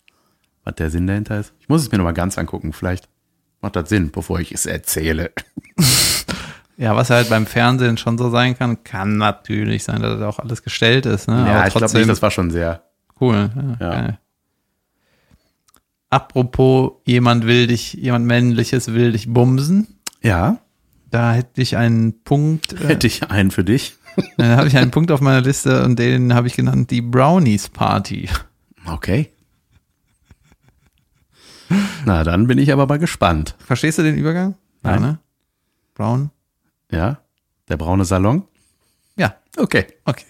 [0.65, 1.53] Was der Sinn dahinter ist.
[1.61, 2.73] Ich muss es mir nochmal ganz angucken.
[2.73, 3.09] Vielleicht
[3.61, 5.33] macht das Sinn, bevor ich es erzähle.
[6.77, 10.39] Ja, was halt beim Fernsehen schon so sein kann, kann natürlich sein, dass das auch
[10.39, 11.29] alles gestellt ist.
[11.29, 11.35] Ne?
[11.47, 12.85] Ja, Aber ich glaube nicht, das war schon sehr.
[13.21, 13.51] cool.
[13.79, 14.19] Ja, Ja.
[16.09, 19.87] Apropos, jemand will dich, jemand männliches will dich bumsen.
[20.23, 20.57] Ja,
[21.11, 23.97] Da hätte ich einen Punkt, äh, hätte ich einen für dich.
[24.39, 27.69] da habe ich einen Punkt auf meiner Liste und den habe ich genannt die Brownies
[27.69, 28.29] Party.
[28.87, 29.31] Okay.
[32.05, 33.55] Na, dann bin ich aber mal gespannt.
[33.65, 34.55] Verstehst du den Übergang?
[34.85, 35.03] Ja, Nein.
[35.03, 35.19] ne?
[35.95, 36.31] Brown?
[36.91, 37.19] Ja,
[37.69, 38.45] der braune Salon.
[39.17, 39.87] Ja, Okay.
[40.05, 40.25] okay.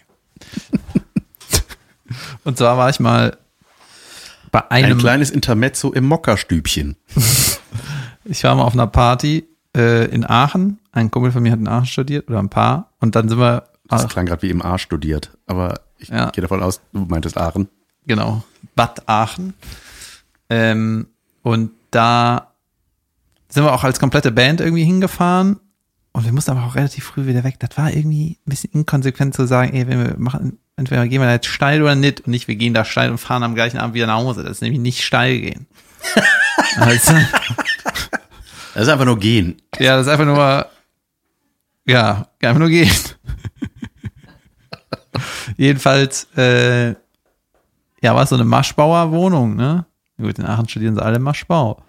[2.45, 3.37] und zwar war ich mal
[4.51, 6.97] bei Ein einem, kleines Intermezzo im Mockerstübchen.
[8.25, 10.81] ich war mal auf einer Party äh, in Aachen.
[10.93, 12.91] Ein Kumpel von mir hat in Aachen studiert oder ein paar.
[12.99, 16.31] Und dann sind wir, Das klang gerade wie im A studiert, aber ich Ja.
[16.31, 17.69] gehe davon aus, du meintest Aachen.
[18.07, 18.43] genau,
[18.75, 19.55] Bad Aachen.
[20.49, 21.07] Ähm,
[21.43, 22.53] und da
[23.49, 25.59] sind wir auch als komplette Band irgendwie hingefahren.
[26.13, 27.57] Und wir mussten aber auch relativ früh wieder weg.
[27.61, 31.27] Das war irgendwie ein bisschen inkonsequent zu sagen, ey, wenn wir machen, entweder gehen wir
[31.27, 32.23] da jetzt steil oder nicht.
[32.23, 34.43] Und nicht, wir gehen da steil und fahren am gleichen Abend wieder nach Hause.
[34.43, 35.67] Das ist nämlich nicht steil gehen.
[36.77, 37.13] also,
[38.75, 39.61] Das ist einfach nur gehen.
[39.79, 40.67] ja, das ist einfach nur,
[41.87, 42.91] ja, einfach nur gehen.
[45.57, 46.91] Jedenfalls, äh,
[48.03, 49.85] ja, war es so eine Maschbauer-Wohnung, ne?
[50.21, 51.83] Gut, in Aachen studieren sie alle Maschbau.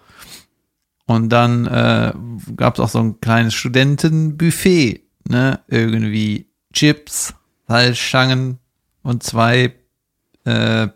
[1.05, 2.13] Und dann äh,
[2.55, 5.59] gab es auch so ein kleines Studentenbuffet, ne?
[5.67, 7.33] Irgendwie Chips,
[7.67, 8.59] Salzstangen
[9.03, 9.73] und zwei,
[10.45, 10.87] äh,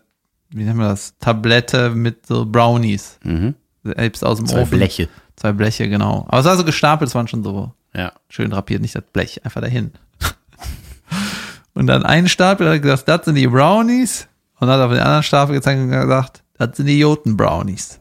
[0.50, 3.18] wie nennen wir das, Tablette mit so Brownies.
[3.24, 3.54] Mhm.
[3.84, 4.78] Selbst aus dem Zwei Ofen.
[4.78, 5.08] Bleche.
[5.36, 6.24] Zwei Bleche, genau.
[6.28, 8.12] Aber es war so gestapelt, es waren schon so Ja.
[8.28, 9.92] schön drapiert, nicht das Blech, einfach dahin.
[11.74, 14.28] Und dann einen Stapel hat gesagt, das sind die Brownies.
[14.58, 18.00] Und hat auf den anderen Stapel gezeigt und gesagt, das sind die Joten Brownies.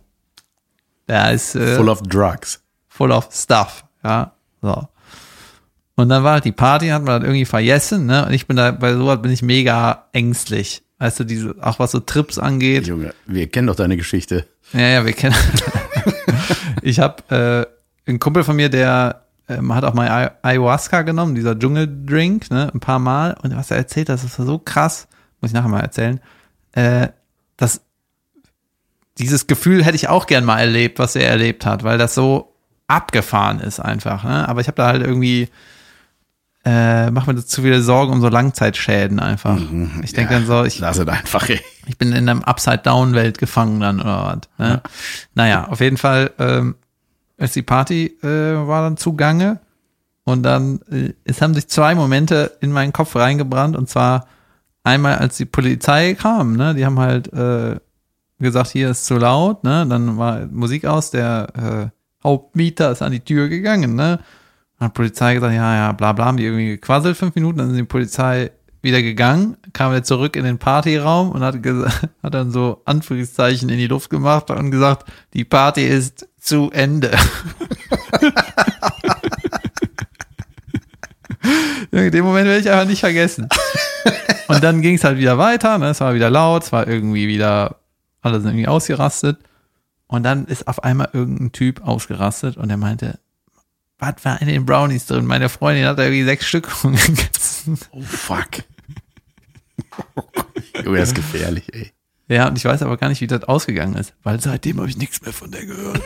[1.08, 2.62] Der ist äh, Full of drugs.
[2.88, 4.88] full of stuff, ja, so.
[5.98, 8.26] Und dann war halt die Party, hat man das irgendwie vergessen, ne?
[8.26, 10.84] Und ich bin da, bei sowas bin ich mega ängstlich.
[11.00, 12.88] Weißt du, diese, auch was so Trips angeht.
[12.88, 14.46] Junge, wir kennen doch deine Geschichte.
[14.74, 15.36] Ja, ja, wir kennen.
[16.82, 17.24] ich habe
[18.06, 22.50] äh, einen Kumpel von mir, der ähm, hat auch mal Ay- Ayahuasca genommen, dieser Dschungeldrink,
[22.52, 23.36] ne, ein paar Mal.
[23.44, 25.08] Und was er erzählt, das ist so krass,
[25.40, 26.20] muss ich nachher mal erzählen,
[26.74, 27.10] äh,
[27.58, 27.82] dass
[29.18, 32.54] dieses Gefühl hätte ich auch gern mal erlebt, was er erlebt hat, weil das so
[32.88, 34.24] abgefahren ist einfach.
[34.24, 34.48] Ne?
[34.48, 35.50] Aber ich habe da halt irgendwie,
[36.66, 39.58] äh, mach mir zu viele Sorgen um so Langzeitschäden einfach.
[40.04, 41.62] Ich denke dann so, ich Lass es einfach, ey.
[41.88, 44.50] ich bin in einem Upside-Down-Welt gefangen dann oder was.
[44.58, 44.82] Ne?
[45.34, 46.76] Naja, auf jeden Fall ähm,
[47.38, 49.60] ist die Party äh, war dann zugange
[50.24, 54.28] und dann äh, es haben sich zwei Momente in meinen Kopf reingebrannt und zwar
[54.84, 57.78] einmal als die Polizei kam, ne, die haben halt äh,
[58.40, 63.12] gesagt, hier ist zu laut, ne, dann war Musik aus, der äh, Hauptmieter ist an
[63.12, 64.20] die Tür gegangen, ne,
[64.80, 67.68] dann hat Polizei gesagt, ja, ja, bla bla, haben die irgendwie gequasselt, fünf Minuten, dann
[67.68, 71.56] sind die Polizei wieder gegangen, kam wieder zurück in den Partyraum und hat,
[72.24, 77.12] hat dann so Anführungszeichen in die Luft gemacht und gesagt, die Party ist zu Ende.
[81.92, 83.48] In dem Moment werde ich einfach nicht vergessen.
[84.48, 85.90] Und dann ging es halt wieder weiter, ne?
[85.90, 87.78] es war wieder laut, es war irgendwie wieder
[88.26, 89.40] alles irgendwie ausgerastet.
[90.08, 93.20] Und dann ist auf einmal irgendein Typ ausgerastet und er meinte,
[93.98, 95.26] was war in den Brownies drin?
[95.26, 97.80] Meine Freundin hat da irgendwie sechs Stück gegessen.
[97.92, 98.48] Oh, fuck.
[100.84, 101.92] Junge, das ist gefährlich, ey.
[102.28, 104.98] Ja, und ich weiß aber gar nicht, wie das ausgegangen ist, weil seitdem habe ich
[104.98, 106.02] nichts mehr von der gehört.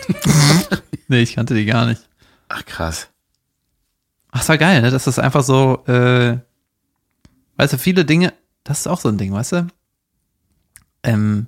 [1.08, 2.10] nee, ich kannte die gar nicht.
[2.49, 3.08] Ach, krass.
[4.32, 4.91] Ach, es war geil, ne?
[4.91, 6.38] Das ist einfach so, äh,
[7.55, 9.67] weißt du, viele Dinge, das ist auch so ein Ding, weißt du?
[11.03, 11.47] Ähm,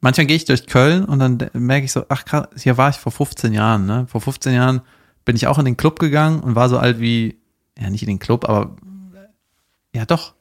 [0.00, 2.96] manchmal gehe ich durch Köln und dann merke ich so, ach krass, hier war ich
[2.96, 4.06] vor 15 Jahren, ne?
[4.08, 4.80] Vor 15 Jahren
[5.24, 7.38] bin ich auch in den Club gegangen und war so alt wie,
[7.78, 8.76] ja, nicht in den Club, aber
[9.94, 10.34] ja doch.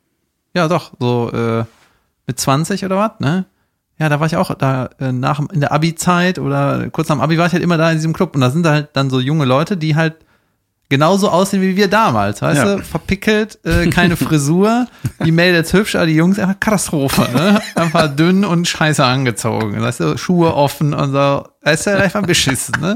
[0.54, 1.65] Ja, doch, so äh,
[2.26, 3.45] mit 20 oder was, ne?
[4.00, 7.22] Ja, da war ich auch da äh, nach in der Abi-Zeit oder kurz nach dem
[7.22, 9.19] Abi war ich halt immer da in diesem Club und da sind halt dann so
[9.19, 10.26] junge Leute, die halt
[10.89, 12.75] genauso aussehen wie wir damals, weißt Ja.
[12.78, 12.84] du?
[12.84, 14.88] Verpickelt, äh, keine Frisur,
[15.23, 17.62] die Mädels hübsch, aber die Jungs einfach Katastrophe, ne?
[17.75, 20.17] Einfach dünn und scheiße angezogen, weißt du?
[20.17, 22.95] Schuhe offen und so, weißt du, einfach beschissen, ne?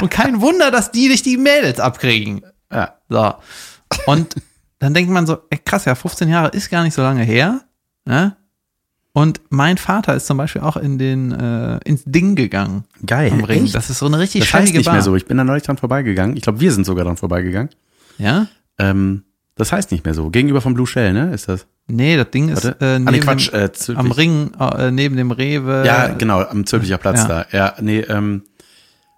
[0.00, 2.42] Und kein Wunder, dass die dich die Mädels abkriegen.
[2.72, 2.94] Ja.
[3.08, 3.34] So.
[4.06, 4.34] Und
[4.78, 7.60] dann denkt man so, ey, krass, ja, 15 Jahre ist gar nicht so lange her,
[8.04, 8.36] ne?
[9.12, 12.84] Und mein Vater ist zum Beispiel auch in den, äh, ins Ding gegangen.
[13.04, 13.32] Geil.
[13.32, 13.64] Am Ring.
[13.64, 13.74] Echt?
[13.74, 14.94] Das ist so eine richtig Das heißt scheinige nicht Bar.
[14.94, 15.16] mehr so.
[15.16, 16.36] Ich bin da neulich dran vorbeigegangen.
[16.36, 17.70] Ich glaube, wir sind sogar dran vorbeigegangen.
[18.18, 18.46] Ja?
[18.78, 19.24] Ähm,
[19.56, 20.30] Das heißt nicht mehr so.
[20.30, 21.34] Gegenüber vom Blue Shell, ne?
[21.34, 21.66] Ist das?
[21.88, 22.78] Nee, das Ding ist Warte.
[22.84, 23.52] äh, ah, neben nee, Quatsch.
[23.52, 25.82] dem, Äh, am Ring, äh, neben dem Rewe.
[25.84, 27.26] Ja, genau, am Zülpicher Platz Ja.
[27.28, 27.46] da.
[27.50, 28.42] Ja, nee, ähm,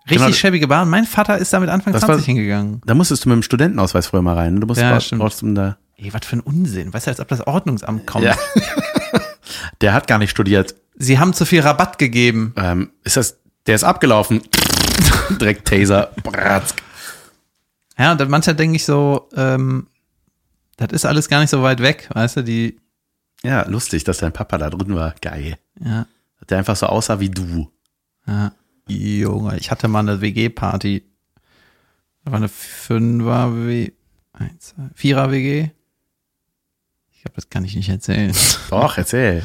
[0.08, 0.32] Richtig genau.
[0.32, 0.88] schäbige Bahn.
[0.88, 2.80] Mein Vater ist da mit Anfang Das 20 war- hingegangen.
[2.86, 4.54] da musstest du mit dem Studentenausweis früher mal rein.
[4.54, 4.60] ne?
[4.60, 5.20] Du musst Ja, ja, stimmt.
[5.20, 5.76] trotzdem da.
[5.96, 6.92] Ey, was für ein Unsinn.
[6.94, 8.24] Weißt du, als ob das Ordnungsamt kommt.
[8.24, 8.34] Ja.
[9.82, 10.74] Der hat gar nicht studiert.
[10.96, 12.54] Sie haben zu viel Rabatt gegeben.
[12.56, 14.40] Ähm, ist das, der ist abgelaufen.
[15.40, 16.12] Direkt Taser.
[16.22, 16.82] Bratzk.
[17.98, 19.88] Ja, und manchmal denke ich so, ähm,
[20.76, 22.80] das ist alles gar nicht so weit weg, weißt du, die,
[23.42, 25.14] Ja, lustig, dass dein Papa da drin war.
[25.20, 25.58] Geil.
[25.84, 26.06] ja,
[26.48, 27.70] Der einfach so aussah wie du.
[28.26, 28.52] ja.
[28.88, 31.04] Junge, ich hatte mal eine WG-Party.
[32.24, 33.92] Da war eine Fünfer W,
[34.32, 35.70] eins, Vierer WG.
[37.12, 38.34] Ich glaube, das kann ich nicht erzählen.
[38.70, 39.42] Doch, erzähl.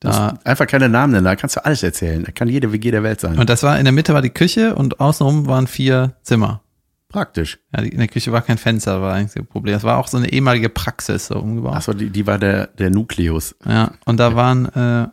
[0.00, 2.24] Da, Einfach keine Namen nennen, da kannst du alles erzählen.
[2.24, 3.38] Da kann jede WG der Welt sein.
[3.38, 6.62] und das war, in der Mitte war die Küche und außenrum waren vier Zimmer.
[7.10, 7.58] Praktisch.
[7.76, 9.74] Ja, in der Küche war kein Fenster, war eigentlich das Problem.
[9.74, 11.74] Das war auch so eine ehemalige Praxis so umgebaut.
[11.74, 13.56] Achso, die, die war der, der Nukleus.
[13.66, 15.08] Ja, und da waren, äh,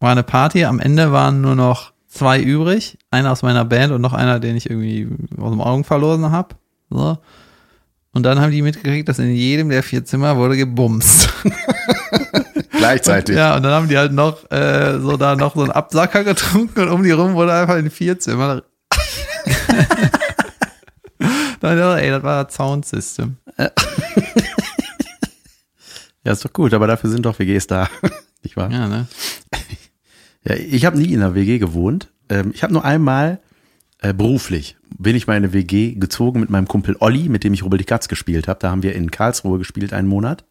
[0.00, 4.00] war eine Party, am Ende waren nur noch zwei übrig, einer aus meiner Band und
[4.00, 6.56] noch einer, den ich irgendwie aus dem Augen verloren habe.
[6.88, 7.18] So.
[8.12, 11.28] Und dann haben die mitgekriegt, dass in jedem der vier Zimmer wurde gebumst.
[12.76, 13.36] Gleichzeitig.
[13.36, 16.82] Ja, und dann haben die halt noch äh, so da noch so einen Absacker getrunken
[16.82, 18.62] und um die rum wurde einfach in vier Zimmer.
[21.60, 23.36] dann, ey, das war das Soundsystem.
[26.24, 27.88] Ja, ist doch gut, aber dafür sind doch WGs da.
[28.42, 28.70] Nicht wahr?
[28.70, 29.06] Ja, ne?
[30.46, 32.10] Ja, ich habe nie in einer WG gewohnt.
[32.28, 33.40] Ähm, ich habe nur einmal
[34.00, 37.52] äh, beruflich bin ich mal in eine WG gezogen mit meinem Kumpel Olli, mit dem
[37.52, 38.60] ich Rubel die Katz gespielt habe.
[38.60, 40.44] Da haben wir in Karlsruhe gespielt einen Monat.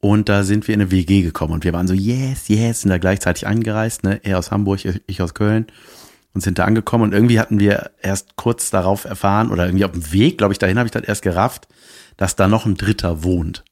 [0.00, 2.90] Und da sind wir in eine WG gekommen und wir waren so, yes, yes, sind
[2.90, 4.20] da gleichzeitig angereist, ne?
[4.22, 5.66] Er aus Hamburg, ich aus Köln
[6.34, 9.90] und sind da angekommen und irgendwie hatten wir erst kurz darauf erfahren oder irgendwie auf
[9.92, 11.66] dem Weg, glaube ich, dahin habe ich dann erst gerafft,
[12.16, 13.64] dass da noch ein Dritter wohnt.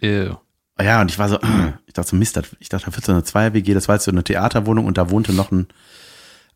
[0.00, 0.36] Ew.
[0.80, 1.38] Ja, und ich war so,
[1.86, 4.04] ich dachte so, Mist, das- ich dachte, da wird so eine Zweier-WG, das war jetzt
[4.04, 5.66] so eine Theaterwohnung und da wohnte noch ein,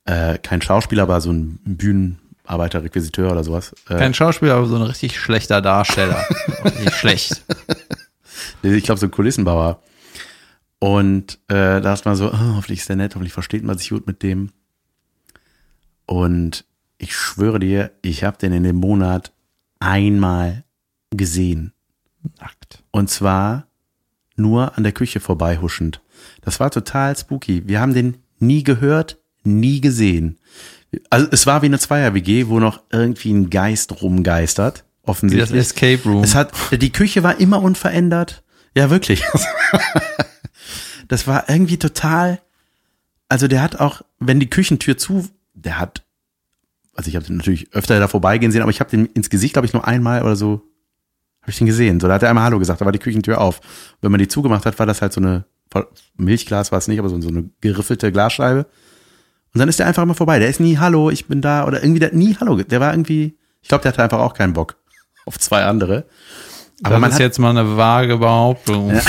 [0.04, 3.74] äh, kein Schauspieler, aber so ein Bühnenarbeiter, Requisiteur oder sowas.
[3.88, 6.24] Äh, Kein Schauspieler, aber so ein richtig schlechter Darsteller.
[6.64, 7.42] richtig schlecht.
[8.62, 9.82] Ich glaube, so ein Kulissenbauer.
[10.78, 13.90] Und äh, da dachte man so, oh, hoffentlich ist der nett, hoffentlich versteht man sich
[13.90, 14.50] gut mit dem.
[16.06, 16.64] Und
[16.98, 19.32] ich schwöre dir, ich habe den in dem Monat
[19.80, 20.64] einmal
[21.10, 21.72] gesehen.
[22.40, 22.82] Nackt.
[22.90, 23.66] Und zwar
[24.36, 26.00] nur an der Küche vorbeihuschend.
[26.42, 27.66] Das war total spooky.
[27.66, 30.38] Wir haben den nie gehört, nie gesehen.
[31.10, 35.60] Also es war wie eine Zweier-WG, wo noch irgendwie ein Geist rumgeistert, Wie das offensichtlich.
[35.60, 36.22] Escape Room.
[36.22, 38.42] Es hat, die Küche war immer unverändert.
[38.76, 39.24] Ja, wirklich.
[41.08, 42.40] Das war irgendwie total,
[43.28, 46.02] also der hat auch, wenn die Küchentür zu, der hat,
[46.94, 49.66] also ich habe natürlich öfter da vorbeigehen sehen, aber ich habe den ins Gesicht, glaube
[49.66, 50.62] ich, nur einmal oder so,
[51.42, 52.00] habe ich den gesehen.
[52.00, 53.60] So, da hat er einmal Hallo gesagt, da war die Küchentür auf.
[54.00, 55.44] Wenn man die zugemacht hat, war das halt so eine,
[56.16, 58.66] Milchglas war es nicht, aber so, so eine geriffelte Glasscheibe.
[59.54, 60.40] Und dann ist der einfach immer vorbei.
[60.40, 62.56] Der ist nie Hallo, ich bin da oder irgendwie der nie Hallo.
[62.56, 64.76] Der war irgendwie, ich glaube, der hatte einfach auch keinen Bock
[65.24, 66.04] auf zwei andere.
[66.82, 68.92] Aber das man ist jetzt mal eine vage Behauptung.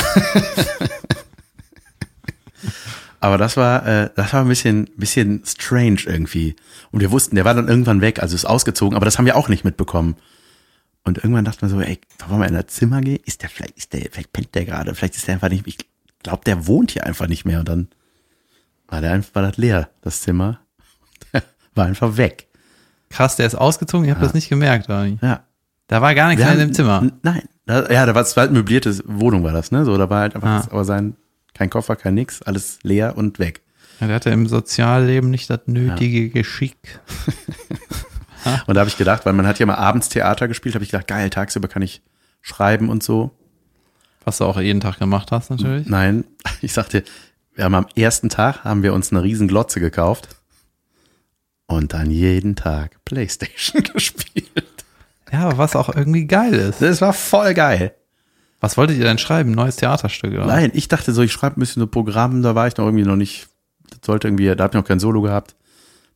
[3.20, 6.56] aber das war, äh, das war ein bisschen, bisschen strange irgendwie.
[6.92, 9.36] Und wir wussten, der war dann irgendwann weg, also ist ausgezogen, aber das haben wir
[9.36, 10.16] auch nicht mitbekommen.
[11.04, 13.20] Und irgendwann dachten wir so, ey, wollen wir in das Zimmer gehen?
[13.26, 15.78] Ist der vielleicht, ist der, vielleicht pennt der gerade, vielleicht ist der einfach nicht, ich
[16.24, 17.60] glaube, der wohnt hier einfach nicht mehr.
[17.60, 17.88] Und dann
[18.88, 20.60] war der einfach, war das leer, das Zimmer.
[21.34, 21.44] Der
[21.76, 22.48] war einfach weg.
[23.10, 25.22] Krass, der ist ausgezogen, ihr habt das nicht gemerkt, nicht?
[25.22, 25.44] Ja.
[25.88, 27.10] Da war gar nichts mehr in dem Zimmer.
[27.22, 27.44] Nein.
[27.68, 29.84] Ja, da war es halt möblierte Wohnung, war das, ne?
[29.86, 30.68] So, da war halt einfach, Ah.
[30.72, 31.16] aber sein,
[31.54, 33.62] kein Koffer, kein nix, alles leer und weg.
[34.00, 36.78] Ja, der hatte im Sozialleben nicht das nötige Geschick.
[38.68, 40.92] Und da habe ich gedacht, weil man hat ja mal abends Theater gespielt, habe ich
[40.92, 42.02] gedacht, geil, tagsüber kann ich
[42.42, 43.32] schreiben und so.
[44.24, 45.88] Was du auch jeden Tag gemacht hast, natürlich.
[45.88, 46.24] Nein,
[46.62, 47.04] ich sagte,
[47.56, 50.30] wir haben am ersten Tag haben wir uns eine riesen Glotze gekauft
[51.66, 54.57] und dann jeden Tag Playstation gespielt.
[55.32, 56.82] Ja, aber was auch irgendwie geil ist.
[56.82, 57.94] Das war voll geil.
[58.60, 59.52] Was wolltet ihr denn schreiben?
[59.52, 60.46] Neues Theaterstück, oder?
[60.48, 63.04] Nein, ich dachte so, ich schreibe ein bisschen so Programm, da war ich noch irgendwie
[63.04, 63.48] noch nicht,
[63.90, 65.56] das sollte irgendwie, da habe ich noch kein Solo gehabt.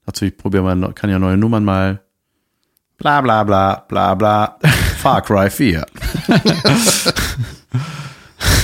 [0.06, 2.02] Dazu, ich probiere mal, kann ja neue Nummern mal,
[2.98, 4.58] bla bla bla, bla bla,
[4.98, 5.86] Far Cry 4.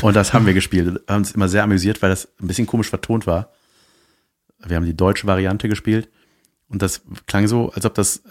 [0.02, 2.90] Und das haben wir gespielt, haben uns immer sehr amüsiert, weil das ein bisschen komisch
[2.90, 3.52] vertont war.
[4.66, 6.10] Wir haben die deutsche Variante gespielt
[6.68, 8.24] und das klang so, als ob das,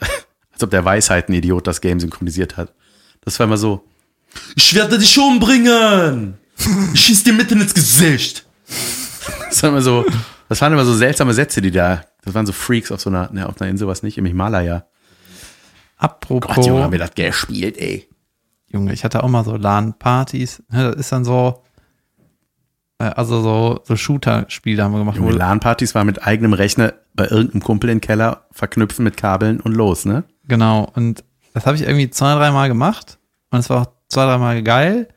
[0.57, 2.73] als ob der Weisheitenidiot das Game synchronisiert hat.
[3.21, 3.85] Das war immer so,
[4.55, 6.39] ich werde dich umbringen!
[6.95, 8.47] Ich schieß dir mitten ins Gesicht!
[9.51, 10.07] Das waren immer so,
[10.49, 13.31] das waren immer so seltsame Sätze, die da, das waren so Freaks auf so einer,
[13.33, 14.87] ne, auf einer Insel, was nicht, im Himalaya.
[15.99, 18.09] Apropos, Gott, Junge, haben wir das gespielt, ey.
[18.69, 20.63] Junge, ich hatte auch mal so LAN-Partys.
[20.71, 21.65] Ne, das ist dann so,
[22.99, 25.19] äh, also so, so Shooter-Spiele haben wir gemacht.
[25.19, 29.73] Junge, LAN-Partys war mit eigenem Rechner bei irgendeinem Kumpel im Keller verknüpfen mit Kabeln und
[29.75, 30.25] los, ne?
[30.49, 30.91] Genau.
[30.95, 33.19] Und das habe ich irgendwie zwei, dreimal gemacht.
[33.51, 35.09] Und es war auch zwei, dreimal geil.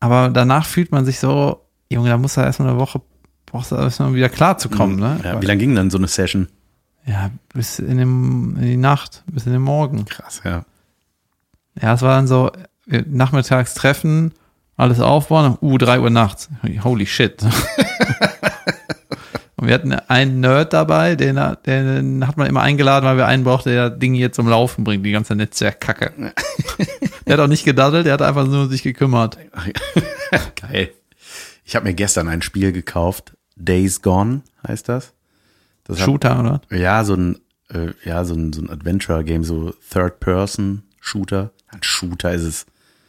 [0.00, 3.00] Aber danach fühlt man sich so, Junge, da muss er erstmal eine Woche,
[3.46, 5.18] brauchst du erstmal wieder klarzukommen, ne?
[5.24, 6.48] Ja, wie lange ging dann so eine Session?
[7.06, 10.04] Ja, bis in, dem, in die Nacht, bis in den Morgen.
[10.04, 10.64] Krass, ja.
[11.80, 12.50] Ja, es war dann so,
[12.86, 14.32] nachmittags treffen,
[14.76, 16.48] alles aufbauen, uh, drei Uhr nachts.
[16.82, 17.42] Holy shit.
[19.64, 23.44] Und wir hatten einen Nerd dabei, den, den hat man immer eingeladen, weil wir einen
[23.44, 26.12] brauchten, der das Ding hier zum Laufen bringt, die ganze Netzwerkkacke.
[27.26, 29.38] der hat auch nicht gedaddelt, der hat einfach nur sich gekümmert.
[30.60, 30.90] Geil.
[31.64, 33.38] Ich habe mir gestern ein Spiel gekauft.
[33.56, 35.14] Days Gone heißt das.
[35.84, 36.60] das hat, Shooter, oder?
[36.70, 37.38] ja, so ein,
[37.70, 41.52] äh, ja, so ein, so ein Adventure-Game, so Third-Person-Shooter.
[41.68, 42.66] Ein Shooter ist es.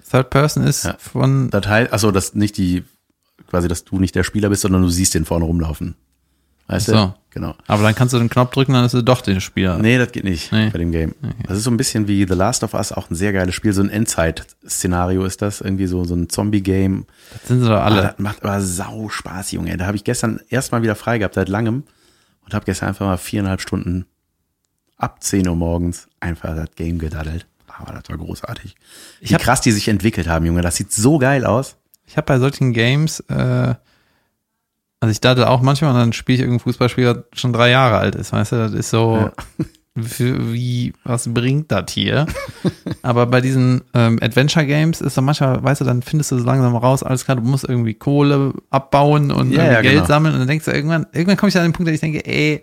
[0.10, 2.86] Third Person ist von, Das heißt, achso, dass nicht die,
[3.50, 5.96] quasi, dass du nicht der Spieler bist, sondern du siehst den vorne rumlaufen.
[6.68, 7.00] Weißt Ach du?
[7.00, 7.14] so.
[7.32, 7.54] Genau.
[7.68, 9.78] aber dann kannst du den Knopf drücken, dann ist es doch der Spieler.
[9.78, 10.70] Nee, das geht nicht Nee.
[10.70, 11.16] bei dem Game.
[11.46, 13.74] Das ist so ein bisschen wie The Last of Us, auch ein sehr geiles Spiel.
[13.74, 15.60] So ein Endzeit-Szenario ist das.
[15.60, 17.06] Irgendwie so, so ein Zombie-Game.
[17.34, 18.02] Das sind sie doch Ah, alle.
[18.04, 19.76] das macht aber sau Spaß, Junge.
[19.76, 21.84] Da habe ich gestern erstmal wieder frei gehabt, seit langem.
[22.46, 24.06] Und habe gestern einfach mal viereinhalb Stunden
[24.98, 27.46] ab 10 Uhr morgens einfach das Game gedaddelt.
[27.68, 28.76] Aber das war großartig.
[29.20, 30.62] Wie hab- krass die sich entwickelt haben, Junge.
[30.62, 31.76] Das sieht so geil aus.
[32.08, 33.76] Ich habe bei solchen Games, äh,
[35.06, 37.98] also ich dachte auch manchmal, und dann spiele ich irgendein Fußballspiel, das schon drei Jahre
[38.00, 39.30] alt ist, weißt du, das ist so,
[39.96, 42.26] für, wie, was bringt das hier?
[43.04, 46.44] Aber bei diesen ähm, Adventure Games ist dann manchmal, weißt du, dann findest du so
[46.44, 50.08] langsam raus, alles klar, du musst irgendwie Kohle abbauen und Ja, ja, Geld genau.
[50.08, 52.26] sammeln und dann denkst du irgendwann, irgendwann komme ich an den Punkt, dass ich denke,
[52.26, 52.62] ey,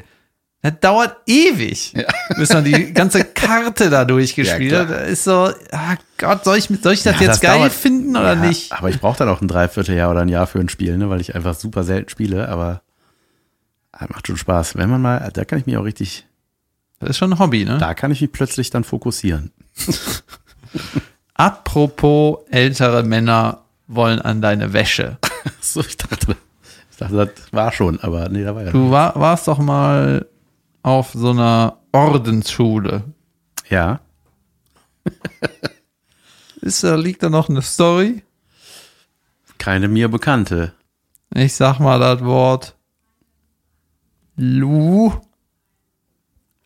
[0.63, 1.93] das dauert ewig,
[2.37, 4.91] bis man die ganze Karte da durchgespielt Ja, hat.
[4.91, 7.73] Das ist so, ah Gott, soll ich, soll ich das Ja, jetzt das geil dauert-
[7.73, 8.73] finden oder Ja, nicht?
[8.73, 11.21] Aber ich brauche dann auch ein Dreivierteljahr oder ein Jahr für ein Spiel, ne, weil
[11.21, 12.49] ich einfach super selten spiele.
[12.49, 12.83] Aber
[13.93, 14.77] ah, macht schon Spaß.
[14.77, 16.27] Wenn man mal, da kann ich mich auch richtig,
[17.01, 17.79] Das ist schon ein Hobby, ne?
[17.79, 19.51] da kann ich mich plötzlich dann fokussieren.
[21.35, 25.19] Apropos ältere Männer wollen an deine Wäsche.
[25.61, 26.37] So, ich dachte,
[26.91, 28.71] ich dachte, das war schon, aber nee, da war ja.
[28.73, 30.27] Du war, warst doch mal
[30.83, 33.05] auf so einer Ordensschule.
[33.69, 34.01] Ja.
[36.61, 38.23] Ist da, liegt da noch eine Story?
[39.59, 40.75] Keine mir bekannte.
[41.35, 42.77] Ich sag mal das Wort
[44.37, 45.13] Lu.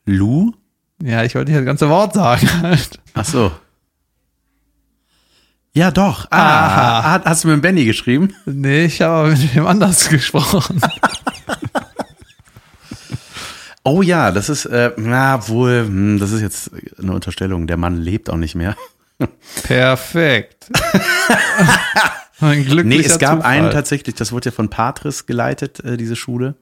[0.05, 0.53] Lou?
[1.03, 2.49] Ja, ich wollte nicht das ganze Wort sagen.
[3.15, 3.53] Ach so.
[5.75, 6.27] Ja, doch.
[6.31, 7.23] Ah, Aha.
[7.27, 8.35] hast du mit Benny geschrieben?
[8.47, 10.81] Nee, ich habe mit dem anders gesprochen.
[13.89, 17.69] Oh ja, das ist, äh, na wohl, hm, das ist jetzt eine Unterstellung.
[17.69, 18.77] Der Mann lebt auch nicht mehr.
[19.63, 20.69] Perfekt.
[22.41, 23.51] Ein glücklicher Nee, es gab Zufall.
[23.51, 26.57] einen tatsächlich, das wurde ja von Patris geleitet, äh, diese Schule.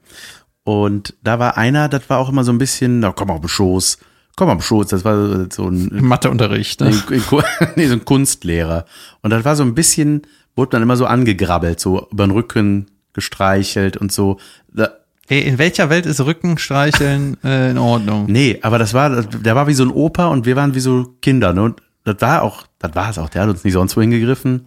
[0.63, 3.49] Und da war einer, das war auch immer so ein bisschen, na komm auf den
[3.49, 3.97] Schoß,
[4.35, 6.79] komm auf den Schoß, das war so ein, Matheunterricht.
[6.81, 6.87] Ne?
[6.87, 8.85] ein, ein, nee, so ein Kunstlehrer.
[9.23, 10.21] Und das war so ein bisschen,
[10.55, 14.37] wurde dann immer so angegrabbelt, so über den Rücken gestreichelt und so.
[14.71, 14.89] Da,
[15.27, 18.25] Ey, in welcher Welt ist Rückenstreicheln äh, in Ordnung?
[18.29, 21.15] nee, aber das war, der war wie so ein Opa und wir waren wie so
[21.21, 21.63] Kinder, ne?
[21.63, 24.63] Und das war auch, das war es auch, der hat uns nicht sonst wohin gegriffen.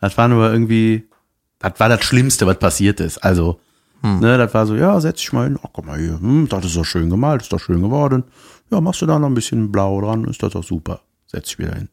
[0.00, 1.08] Das war nur irgendwie,
[1.58, 3.18] das war das Schlimmste, was passiert ist.
[3.18, 3.58] Also,
[4.02, 6.66] ne, das war so, ja, setz dich mal hin, ach, guck mal hier, hm, das
[6.66, 8.24] ist doch schön gemalt, ist doch schön geworden.
[8.70, 11.00] Ja, machst du da noch ein bisschen blau dran, ist das doch super.
[11.26, 11.88] Setz dich wieder hin.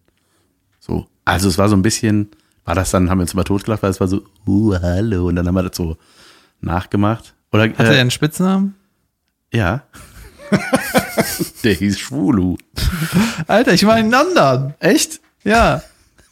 [0.80, 1.08] So.
[1.24, 2.30] Also es war so ein bisschen,
[2.66, 5.38] war das dann, haben wir uns mal totgelacht, weil es war so, uh, hallo, und
[5.38, 5.98] dann haben wir das so
[6.60, 7.34] nachgemacht.
[7.52, 8.76] Oder, Hat er einen Spitznamen?
[9.54, 9.84] ja.
[11.64, 12.58] Der hieß Schwulu.
[13.48, 14.74] Alter, ich meine einen anderen.
[14.80, 15.20] Echt?
[15.44, 15.84] Ja.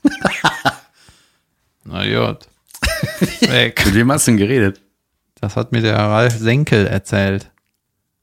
[1.83, 2.47] Na gut.
[3.41, 3.85] Weg.
[3.85, 4.81] Mit wem hast du denn geredet?
[5.41, 7.51] Das hat mir der Ralf Senkel erzählt.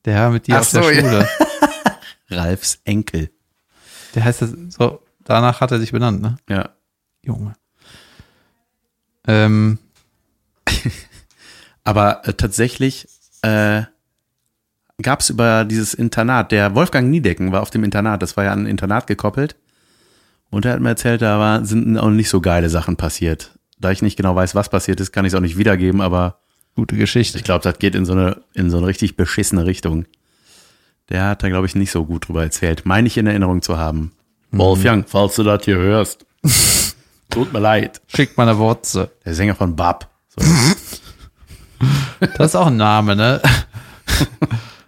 [0.06, 1.00] Der Herr mit dir Ach auf der so, ja.
[1.00, 1.28] Schule.
[2.30, 3.30] Ralfs Enkel.
[4.14, 6.36] Der heißt das so, danach hat er sich benannt, ne?
[6.48, 6.70] Ja.
[7.22, 7.54] Junge.
[9.26, 9.78] Ähm,
[11.84, 13.08] Aber äh, tatsächlich
[13.42, 13.82] äh,
[15.00, 18.52] gab es über dieses Internat, der Wolfgang Niedecken war auf dem Internat, das war ja
[18.52, 19.56] an ein Internat gekoppelt.
[20.50, 23.58] Und er hat mir erzählt, da war, sind auch nicht so geile Sachen passiert.
[23.78, 26.38] Da ich nicht genau weiß, was passiert ist, kann ich es auch nicht wiedergeben, aber
[26.76, 27.38] gute Geschichte.
[27.38, 30.06] ich glaube, das geht in so eine, in so eine richtig beschissene Richtung.
[31.08, 32.86] Der hat da, glaube ich, nicht so gut drüber erzählt.
[32.86, 34.12] Meine ich in Erinnerung zu haben.
[34.50, 36.26] Wolfgang, falls du das hier hörst.
[37.30, 38.02] Tut mir leid.
[38.06, 39.10] Schickt mal eine Wurze.
[39.24, 40.10] Der Sänger von Bab.
[40.28, 40.44] So.
[42.36, 43.40] Das ist auch ein Name, ne?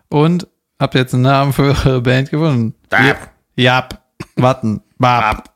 [0.08, 0.46] Und
[0.78, 2.74] habt ihr jetzt einen Namen für eure Band gefunden?
[2.88, 3.30] Bab.
[3.56, 4.02] Jap.
[4.36, 4.82] Warten.
[4.98, 5.54] Bab.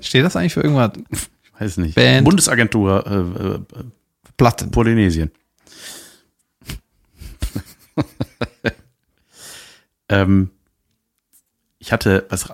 [0.00, 0.92] Steht das eigentlich für irgendwas?
[1.10, 1.94] Ich weiß nicht.
[1.94, 2.24] Band.
[2.24, 3.84] Bundesagentur äh, äh,
[4.36, 4.70] Platten.
[4.70, 5.30] Polynesien.
[10.08, 10.50] ähm,
[11.78, 12.52] ich hatte was,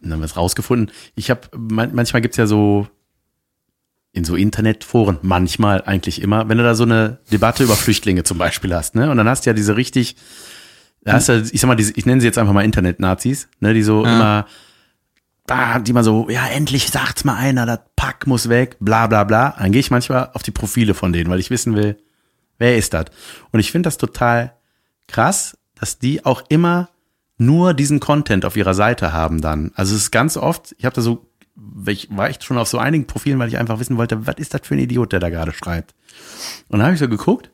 [0.00, 0.92] was rausgefunden.
[1.14, 2.88] Ich habe man, manchmal gibt's ja so
[4.12, 8.38] in so Internetforen, manchmal eigentlich immer, wenn du da so eine Debatte über Flüchtlinge zum
[8.38, 9.10] Beispiel hast, ne?
[9.10, 10.16] Und dann hast du ja diese richtig,
[11.02, 13.74] da hast du, ich sag mal, diese, ich nenne sie jetzt einfach mal Internet-Nazis, ne?
[13.74, 14.12] Die so Ja.
[14.14, 14.46] immer,
[15.46, 19.24] da, die mal so, ja, endlich sagt's mal einer, das Pack muss weg, bla bla
[19.24, 19.54] bla.
[19.58, 21.96] Dann gehe ich manchmal auf die Profile von denen, weil ich wissen will,
[22.58, 23.06] wer ist das?
[23.50, 24.52] Und ich finde das total
[25.06, 26.88] krass, dass die auch immer
[27.38, 29.70] nur diesen Content auf ihrer Seite haben dann.
[29.74, 31.27] Also es ist ganz oft, ich habe da so,
[31.86, 34.54] ich war echt schon auf so einigen Profilen, weil ich einfach wissen wollte, was ist
[34.54, 35.94] das für ein Idiot, der da gerade schreibt.
[36.68, 37.50] Und dann habe ich so geguckt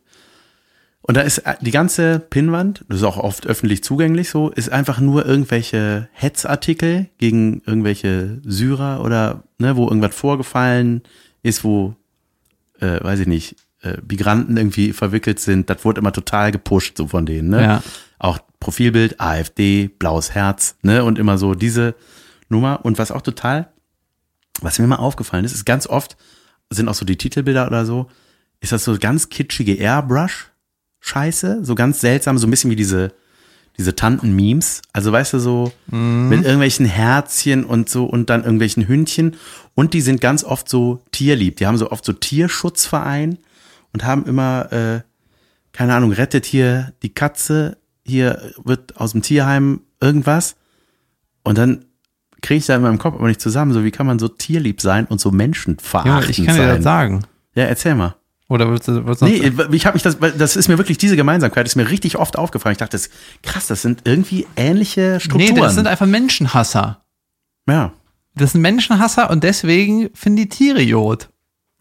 [1.07, 4.73] und da ist äh, die ganze Pinnwand, das ist auch oft öffentlich zugänglich so, ist
[4.73, 11.03] einfach nur irgendwelche Hetzartikel gegen irgendwelche Syrer oder ne, wo irgendwas vorgefallen
[11.43, 11.95] ist, wo,
[12.81, 15.69] äh, weiß ich nicht, äh, Migranten irgendwie verwickelt sind.
[15.69, 17.51] Das wurde immer total gepusht so von denen.
[17.51, 17.63] Ne?
[17.63, 17.83] Ja.
[18.19, 21.05] Auch Profilbild, AfD, blaues Herz, ne?
[21.05, 21.95] Und immer so diese
[22.49, 22.83] Nummer.
[22.83, 23.69] Und was auch total,
[24.65, 26.17] was mir mal aufgefallen ist, ist ganz oft,
[26.71, 28.09] sind auch so die Titelbilder oder so,
[28.61, 33.13] ist das so ganz kitschige Airbrush-Scheiße, so ganz seltsam, so ein bisschen wie diese,
[33.77, 34.83] diese Tanten-Memes.
[34.93, 35.73] Also weißt du, so
[36.31, 39.37] mit irgendwelchen Herzchen und so und dann irgendwelchen Hündchen.
[39.75, 41.59] Und die sind ganz oft so tierlieb.
[41.59, 43.39] Die haben so oft so Tierschutzverein
[43.93, 45.01] und haben immer, äh,
[45.73, 50.57] keine Ahnung, rettet hier die Katze, hier wird aus dem Tierheim irgendwas.
[51.43, 51.85] Und dann
[52.45, 54.81] kriege ich da in meinem Kopf aber nicht zusammen, so wie kann man so tierlieb
[54.81, 56.75] sein und so menschenverachtend ich kann dir sein.
[56.77, 57.23] das sagen.
[57.57, 58.15] Ja, erzähl mal.
[58.49, 61.17] Oder willst du, willst du Nee, ich habe mich das, das ist mir wirklich diese
[61.17, 62.73] Gemeinsamkeit, ist mir richtig oft aufgefallen.
[62.73, 63.09] Ich dachte, das,
[63.43, 65.57] krass, das sind irgendwie ähnliche nee, Strukturen.
[65.63, 67.03] das sind einfach Menschenhasser.
[67.69, 67.93] ja.
[68.37, 71.29] Das sind Menschenhasser und deswegen finden die Tiere Jod.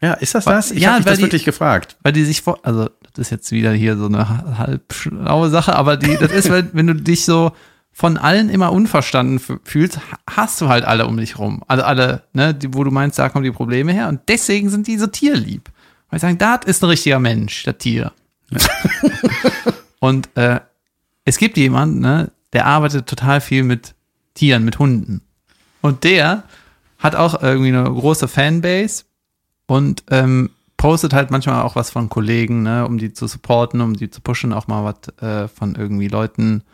[0.00, 0.70] Ja, ist das das?
[0.70, 1.96] Ich Ja, habe mich das die- wirklich gefragt.
[2.04, 5.50] Weil die sich vor, also das ist jetzt wieder hier so eine ha- halb schlaue
[5.50, 7.50] Sache, aber die, das ist, wenn, wenn du dich so
[7.96, 11.62] von allen immer unverstanden fühlst, ha- hast du halt alle um dich rum.
[11.68, 14.88] Also alle, ne, die, wo du meinst, da kommen die Probleme her und deswegen sind
[14.88, 15.70] die so tierlieb.
[16.10, 18.12] Weil sie sagen, das ist ein richtiger Mensch, das Tier.
[20.00, 20.60] und äh,
[21.24, 23.94] es gibt jemanden, ne, der arbeitet total viel mit
[24.34, 25.22] Tieren, mit Hunden.
[25.80, 26.42] Und der
[26.98, 29.04] hat auch irgendwie eine große Fanbase
[29.66, 33.94] und ähm, postet halt manchmal auch was von Kollegen, ne, um die zu supporten, um
[33.94, 36.64] die zu pushen, auch mal was äh, von irgendwie Leuten,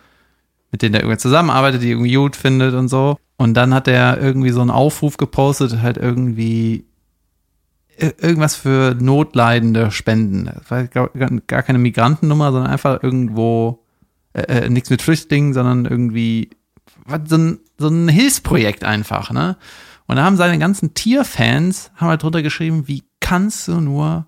[0.71, 3.17] mit denen der irgendwie zusammenarbeitet, die irgendwie gut findet und so.
[3.37, 6.85] Und dann hat er irgendwie so einen Aufruf gepostet, halt irgendwie
[7.99, 10.47] ir- irgendwas für Notleidende spenden.
[10.47, 11.11] Das war gar
[11.47, 13.85] gar keine Migrantennummer, sondern einfach irgendwo
[14.33, 16.51] äh, äh, nichts mit Flüchtlingen, sondern irgendwie
[17.27, 19.57] so, ein, so ein Hilfsprojekt einfach, ne?
[20.07, 24.27] Und da haben seine ganzen Tierfans haben halt drunter geschrieben, wie kannst du nur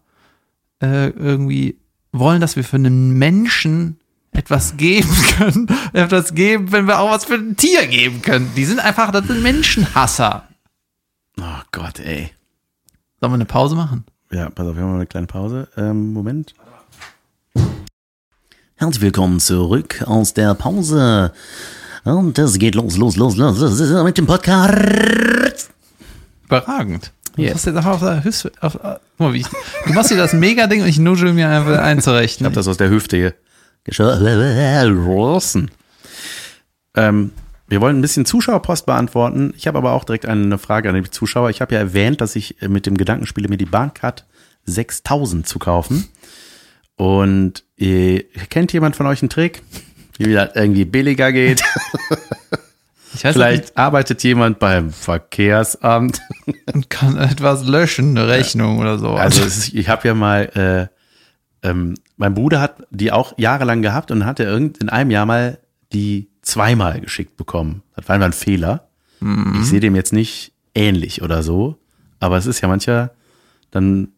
[0.80, 1.78] äh, irgendwie
[2.12, 3.98] wollen, dass wir für einen Menschen
[4.32, 8.50] etwas geben können, etwas geben, wenn wir auch was für ein Tier geben können.
[8.56, 10.48] Die sind einfach, das sind Menschenhasser.
[11.40, 12.30] Oh Gott, ey.
[13.20, 14.04] Sollen wir eine Pause machen?
[14.30, 15.68] Ja, pass auf, wir haben eine kleine Pause.
[15.76, 16.54] Ähm, Moment.
[18.76, 21.32] Herzlich willkommen zurück aus der Pause.
[22.04, 25.70] Und es geht los, los, los, los, los mit dem Podcast.
[26.46, 27.12] Überragend.
[27.36, 27.54] Du Yes.
[27.54, 29.46] hast jetzt einfach auf der Hüfte, auf, auf, guck mal, wie ich,
[29.86, 32.40] du machst dir das Mega-Ding und ich nuschel mir einfach ein zurecht.
[32.40, 33.34] Ich habe das aus der Hüfte hier
[36.94, 37.32] Ähm,
[37.68, 39.54] wir wollen ein bisschen Zuschauerpost beantworten.
[39.56, 41.50] Ich habe aber auch direkt eine Frage an die Zuschauer.
[41.50, 44.26] Ich habe ja erwähnt, dass ich äh, mit dem Gedanken spiele, mir die Bahncard
[44.64, 46.08] 6000 zu kaufen.
[46.96, 49.62] Und äh, kennt jemand von euch einen Trick,
[50.18, 51.62] wie das irgendwie billiger geht?
[53.14, 56.20] Vielleicht arbeitet jemand beim Verkehrsamt.
[56.46, 59.10] nicht, und kann etwas löschen, eine Rechnung oder so.
[59.10, 61.01] Also ist, ich habe ja mal, äh,
[61.62, 65.26] ähm, mein Bruder hat die auch jahrelang gehabt und hat er irgend in einem Jahr
[65.26, 65.58] mal
[65.92, 67.82] die zweimal geschickt bekommen.
[67.94, 68.88] Das war einfach ein Fehler.
[69.60, 71.76] Ich sehe dem jetzt nicht ähnlich oder so,
[72.18, 73.12] aber es ist ja mancher,
[73.70, 74.08] dann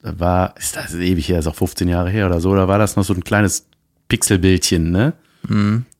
[0.00, 2.78] da war, ist das ewig her, ist auch 15 Jahre her oder so, da war
[2.78, 3.66] das noch so ein kleines
[4.08, 5.14] Pixelbildchen, ne?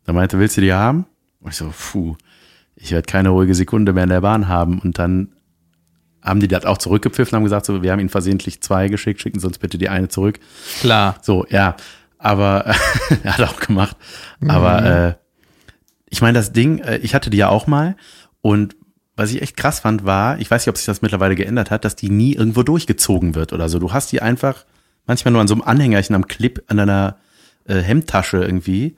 [0.05, 1.07] Da meinte, willst du die haben?
[1.41, 2.17] Und ich so, puh,
[2.77, 4.79] ich werde keine ruhige Sekunde mehr in der Bahn haben.
[4.79, 5.29] Und dann
[6.25, 9.39] haben die das auch zurückgepfiffen, haben gesagt, so, wir haben ihnen versehentlich zwei geschickt, schicken
[9.39, 10.41] Sie uns bitte die eine zurück.
[10.81, 11.16] klar.
[11.22, 11.77] So, ja,
[12.18, 12.75] aber
[13.22, 13.97] er hat auch gemacht.
[14.49, 15.14] Aber äh,
[16.09, 17.97] ich meine, das Ding, äh, ich hatte die ja auch mal
[18.41, 18.75] und
[19.16, 21.85] was ich echt krass fand, war, ich weiß nicht, ob sich das mittlerweile geändert hat,
[21.85, 23.79] dass die nie irgendwo durchgezogen wird oder so.
[23.79, 24.64] Du hast die einfach
[25.07, 27.18] manchmal nur an so einem Anhängerchen am Clip an deiner
[27.66, 28.97] äh, Hemdtasche irgendwie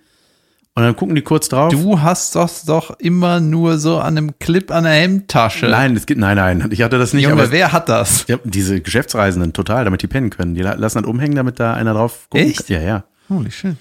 [0.77, 1.73] Und dann gucken die kurz drauf.
[1.73, 5.67] Du hast das doch immer nur so an einem Clip an der Hemdtasche.
[5.69, 7.23] Nein, es gibt, nein, nein, ich hatte das nicht.
[7.25, 8.27] Junge, aber wer hat das?
[8.29, 10.55] ja, diese Geschäftsreisenden, total, damit die pennen können.
[10.55, 12.69] Die la- lassen das umhängen, damit da einer drauf gucken Echt?
[12.69, 13.05] Ja, ja.
[13.31, 13.77] Holy shit.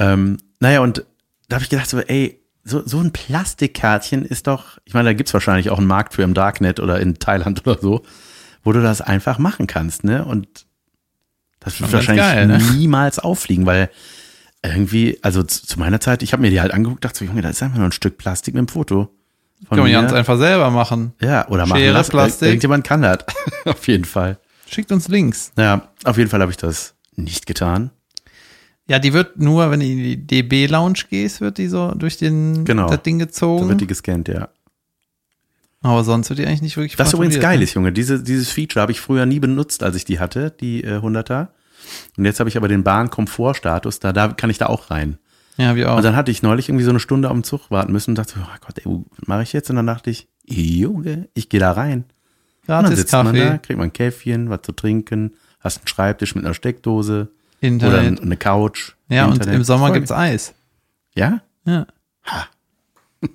[0.00, 1.04] Ähm, naja, und
[1.48, 5.12] da habe ich gedacht, so, ey, so, so ein Plastikkärtchen ist doch, ich meine, da
[5.12, 8.02] gibt's wahrscheinlich auch einen Markt für im Darknet oder in Thailand oder so,
[8.64, 10.24] wo du das einfach machen kannst, ne?
[10.24, 10.66] Und
[11.60, 12.58] das wird wahrscheinlich geil, ne?
[12.76, 13.88] niemals auffliegen, weil
[14.68, 17.50] irgendwie, also zu, meiner Zeit, ich habe mir die halt angeguckt, dachte so, Junge, da
[17.50, 19.10] ist einfach nur ein Stück Plastik mit dem Foto.
[19.68, 21.12] Von Kann man ganz einfach selber machen.
[21.20, 22.10] Ja, oder machen Schere, lassen.
[22.10, 22.48] Plastik.
[22.48, 23.18] Irgendjemand kann das.
[23.64, 24.38] auf jeden Fall.
[24.68, 25.52] Schickt uns Links.
[25.56, 27.90] Naja, auf jeden Fall habe ich das nicht getan.
[28.86, 32.64] Ja, die wird nur, wenn du in die DB-Lounge gehst, wird die so durch den,
[32.64, 32.88] Genau.
[32.88, 33.68] das Ding Da gezogen.
[33.68, 34.48] wird die gescannt, ja.
[35.80, 37.64] aber sonst wird die eigentlich nicht wirklich Was übrigens geil ne?
[37.64, 37.92] ist, Junge.
[37.92, 41.48] Diese, dieses Feature habe ich früher nie benutzt, als ich die hatte, die äh, 100er.
[42.16, 45.18] Und jetzt habe ich aber den Bahn-Komfort-Status, da, da kann ich da auch rein.
[45.56, 45.96] Ja, wir auch.
[45.96, 48.34] Und dann hatte ich neulich irgendwie so eine Stunde am Zug warten müssen und dachte,
[48.34, 49.70] so, oh Gott, ey, was mache ich jetzt?
[49.70, 52.04] Und dann dachte ich, Junge, ich gehe da rein.
[52.62, 55.78] Und dann Gratis sitzt man da, Kaffee, kriegt man ein Käffchen, was zu trinken, hast
[55.78, 57.28] einen Schreibtisch mit einer Steckdose
[57.58, 58.20] oder Internet.
[58.20, 58.92] eine Couch.
[59.08, 59.54] ja, und Internet.
[59.54, 60.54] im Sommer Voll gibt's Eis.
[61.14, 61.42] Ja?
[61.66, 61.86] Ja.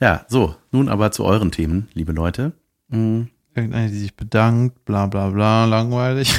[0.00, 0.54] Ja, so.
[0.70, 2.52] Nun aber zu euren Themen, liebe Leute.
[2.88, 3.28] Mhm.
[3.54, 6.34] Irgendeine, die sich bedankt, bla bla bla, langweilig.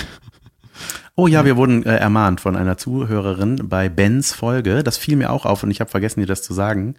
[1.18, 4.84] Oh ja, wir wurden äh, ermahnt von einer Zuhörerin bei Bens Folge.
[4.84, 6.95] Das fiel mir auch auf und ich habe vergessen, dir das zu sagen,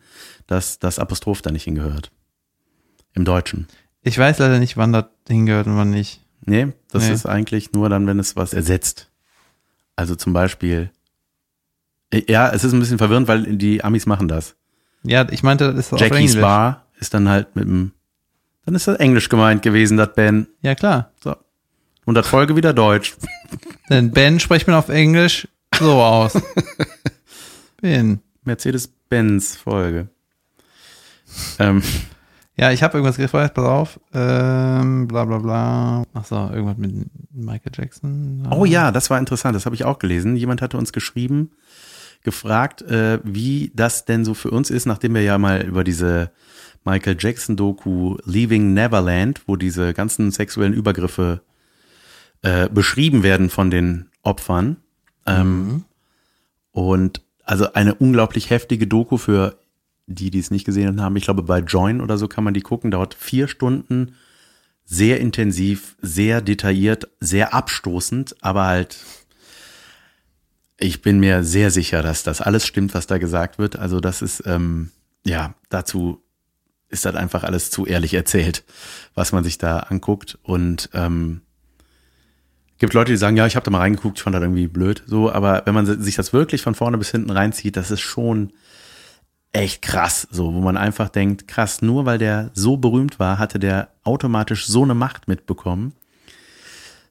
[0.47, 2.11] dass das Apostroph da nicht hingehört.
[3.15, 3.67] Im Deutschen.
[4.03, 6.23] Ich weiß leider nicht, wann das hingehört und wann nicht.
[6.45, 7.13] Nee, das Nee.
[7.15, 9.11] ist eigentlich nur dann, wenn es was ersetzt.
[9.97, 10.91] Also zum Beispiel.
[12.11, 14.57] Äh, Ja, es ist ein bisschen verwirrend, weil die Amis machen das.
[15.03, 16.37] Ja, ich meinte, das ist auf Jackie's.
[16.41, 17.93] Bar ist dann halt mit dem.
[18.65, 20.47] Dann ist das Englisch gemeint gewesen, das Ben.
[20.63, 21.13] Ja, klar.
[21.23, 21.37] So.
[22.07, 23.17] Und das Folge wieder Deutsch.
[23.91, 25.47] Denn Ben spricht man auf Englisch
[25.79, 26.41] so aus.
[27.83, 28.21] Ben.
[28.45, 30.09] Mercedes-Benz Folge.
[31.59, 31.83] Ähm,
[32.57, 34.01] Ja, ich habe irgendwas gefragt, pass auf.
[34.15, 36.05] Ähm, bla bla bla.
[36.15, 36.95] Ach so, irgendwas mit
[37.35, 38.49] Michael Jackson.
[38.51, 40.37] Oh ja, das war interessant, das habe ich auch gelesen.
[40.37, 41.51] Jemand hatte uns geschrieben,
[42.23, 46.31] gefragt, äh, wie das denn so für uns ist, nachdem wir ja mal über diese
[46.85, 51.56] Michael Jackson-Doku Leaving Neverland, wo diese ganzen sexuellen Übergriffe äh,
[52.43, 54.77] beschrieben werden von den Opfern.
[55.27, 55.85] Ähm,
[56.71, 59.59] Und also eine unglaublich heftige Doku für
[60.07, 61.17] die, die es nicht gesehen haben.
[61.17, 62.91] Ich glaube, bei Join oder so kann man die gucken.
[62.91, 64.15] Dauert vier Stunden,
[64.85, 68.99] sehr intensiv, sehr detailliert, sehr abstoßend, aber halt,
[70.79, 73.77] ich bin mir sehr sicher, dass das alles stimmt, was da gesagt wird.
[73.77, 74.91] Also das ist, ähm,
[75.25, 76.23] ja, dazu
[76.89, 78.65] ist das einfach alles zu ehrlich erzählt,
[79.15, 80.39] was man sich da anguckt.
[80.43, 81.41] Und ähm,
[82.79, 85.03] gibt Leute, die sagen, ja, ich habe da mal reingeguckt, ich fand das irgendwie blöd.
[85.07, 88.53] So, aber wenn man sich das wirklich von vorne bis hinten reinzieht, das ist schon
[89.53, 93.59] echt krass, so, wo man einfach denkt, krass, nur weil der so berühmt war, hatte
[93.59, 95.95] der automatisch so eine Macht mitbekommen,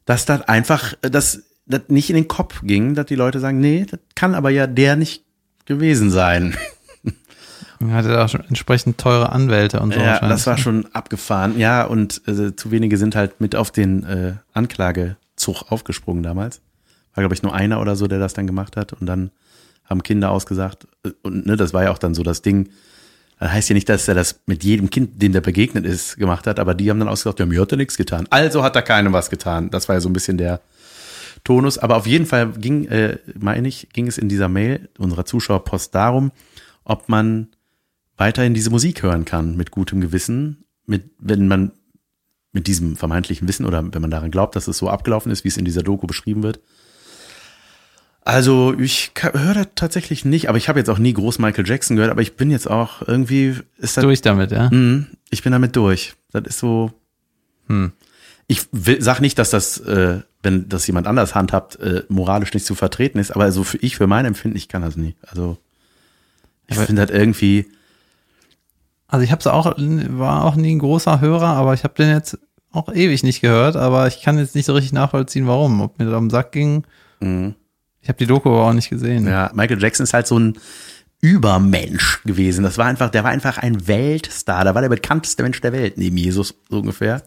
[0.05, 3.85] dass das einfach, dass das nicht in den Kopf ging, dass die Leute sagen, nee,
[3.89, 5.23] das kann aber ja der nicht
[5.65, 6.55] gewesen sein.
[7.89, 9.99] Hatte da auch schon entsprechend teure Anwälte und so.
[9.99, 11.59] Ja, das war schon abgefahren.
[11.59, 14.33] Ja, und äh, zu wenige sind halt mit auf den äh,
[15.35, 16.61] Anklagezug aufgesprungen damals.
[17.13, 18.93] War, glaube ich, nur einer oder so, der das dann gemacht hat.
[18.93, 19.31] Und dann
[19.85, 20.87] haben Kinder ausgesagt.
[21.05, 22.69] äh, Und ne, das war ja auch dann so das Ding.
[23.39, 26.47] Das heißt ja nicht, dass er das mit jedem Kind, dem der begegnet ist, gemacht
[26.47, 28.27] hat, aber die haben dann ausgesagt, ja, mir hat er nichts getan.
[28.29, 29.69] Also hat er keinem was getan.
[29.69, 30.61] Das war ja so ein bisschen der
[31.43, 31.77] Tonus.
[31.77, 35.93] Aber auf jeden Fall ging, äh, meine ich, ging es in dieser Mail unserer Zuschauerpost
[35.93, 36.31] darum,
[36.85, 37.49] ob man
[38.17, 41.71] weiterhin diese Musik hören kann mit gutem Gewissen, mit, wenn man
[42.55, 45.49] mit diesem vermeintlichen Wissen oder wenn man daran glaubt, dass es so abgelaufen ist, wie
[45.49, 46.61] es in dieser Doku beschrieben wird.
[48.21, 51.97] Also ich höre das tatsächlich nicht, aber ich habe jetzt auch nie groß Michael Jackson
[51.97, 54.69] gehört, aber ich bin jetzt auch irgendwie ist das, Durch damit, ja.
[54.71, 56.15] Mhm, ich bin damit durch.
[56.31, 56.91] Das ist so.
[57.67, 57.91] Hm.
[58.47, 62.65] Ich will, sag nicht, dass das, äh, wenn das jemand anders handhabt, äh, moralisch nicht
[62.65, 65.15] zu vertreten ist, aber also für ich, für mein Empfinden, ich kann das nie.
[65.21, 65.57] Also
[66.67, 67.67] ich finde das irgendwie.
[69.07, 72.37] Also ich habe auch, war auch nie ein großer Hörer, aber ich habe den jetzt
[72.71, 75.81] auch ewig nicht gehört, aber ich kann jetzt nicht so richtig nachvollziehen, warum.
[75.81, 76.83] Ob mir das am Sack ging.
[77.19, 77.55] Mhm.
[78.01, 79.27] Ich habe die Doku aber auch nicht gesehen.
[79.27, 80.57] Ja, Michael Jackson ist halt so ein
[81.21, 82.63] Übermensch gewesen.
[82.63, 84.63] Das war einfach, der war einfach ein Weltstar.
[84.63, 87.23] Da war der bekannteste Mensch der Welt, neben Jesus, so ungefähr.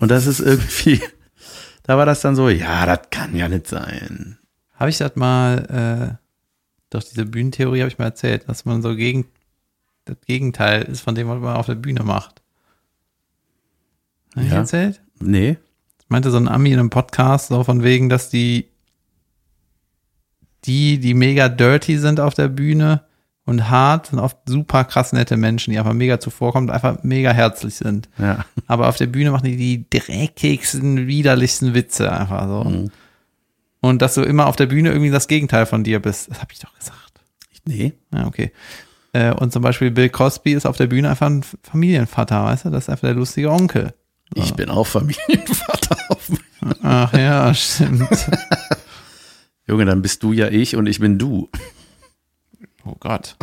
[0.00, 1.00] Und das ist irgendwie,
[1.84, 4.38] da war das dann so, ja, das kann ja nicht sein.
[4.74, 6.24] Habe ich das mal, äh,
[6.90, 9.26] doch diese Bühnentheorie habe ich mal erzählt, dass man so gegen
[10.08, 12.42] das Gegenteil ist von dem, was man auf der Bühne macht.
[14.34, 14.58] Habe ich Ja.
[14.58, 15.00] erzählt?
[15.20, 15.58] Nee.
[15.98, 18.68] Das meinte so ein Ami in einem Podcast, so von wegen, dass die
[20.64, 23.02] die, die mega dirty sind auf der Bühne
[23.44, 27.30] und hart, sind oft super krass nette Menschen, die einfach mega zuvorkommen und einfach mega
[27.32, 28.08] herzlich sind.
[28.18, 28.44] Ja.
[28.66, 32.64] Aber auf der Bühne machen die die dreckigsten, widerlichsten Witze einfach so.
[32.68, 32.90] Mhm.
[33.80, 36.28] Und dass du immer auf der Bühne irgendwie das Gegenteil von dir bist.
[36.30, 37.20] Das habe ich doch gesagt.
[37.64, 37.92] Nee.
[38.12, 38.50] Ja, okay.
[39.12, 42.70] Äh, Und zum Beispiel Bill Cosby ist auf der Bühne einfach ein Familienvater, weißt du?
[42.70, 43.94] Das ist einfach der lustige Onkel.
[44.34, 45.96] Ich bin auch Familienvater.
[46.82, 48.28] Ach ja, stimmt.
[49.66, 51.48] Junge, dann bist du ja ich und ich bin du.
[52.84, 53.36] Oh Gott.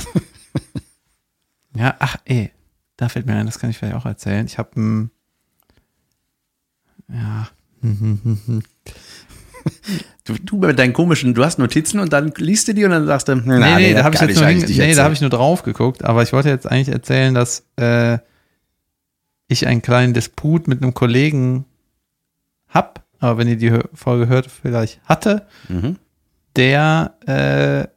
[1.76, 2.52] Ja, ach ey,
[2.98, 4.46] da fällt mir ein, das kann ich vielleicht auch erzählen.
[4.46, 5.12] Ich habe ein,
[7.10, 7.48] ja,
[10.26, 13.06] Du, du mit deinen komischen, du hast Notizen und dann liest du die und dann
[13.06, 13.44] sagst du, nee,
[13.76, 16.24] nee, da habe ich jetzt nur, hin, nee, da habe ich nur drauf geguckt, aber
[16.24, 18.18] ich wollte jetzt eigentlich erzählen, dass äh,
[19.48, 21.66] ich einen kleinen Disput mit einem Kollegen
[22.68, 25.98] hab, aber wenn ihr die Folge hört, vielleicht hatte, Mhm.
[26.56, 27.88] der, äh,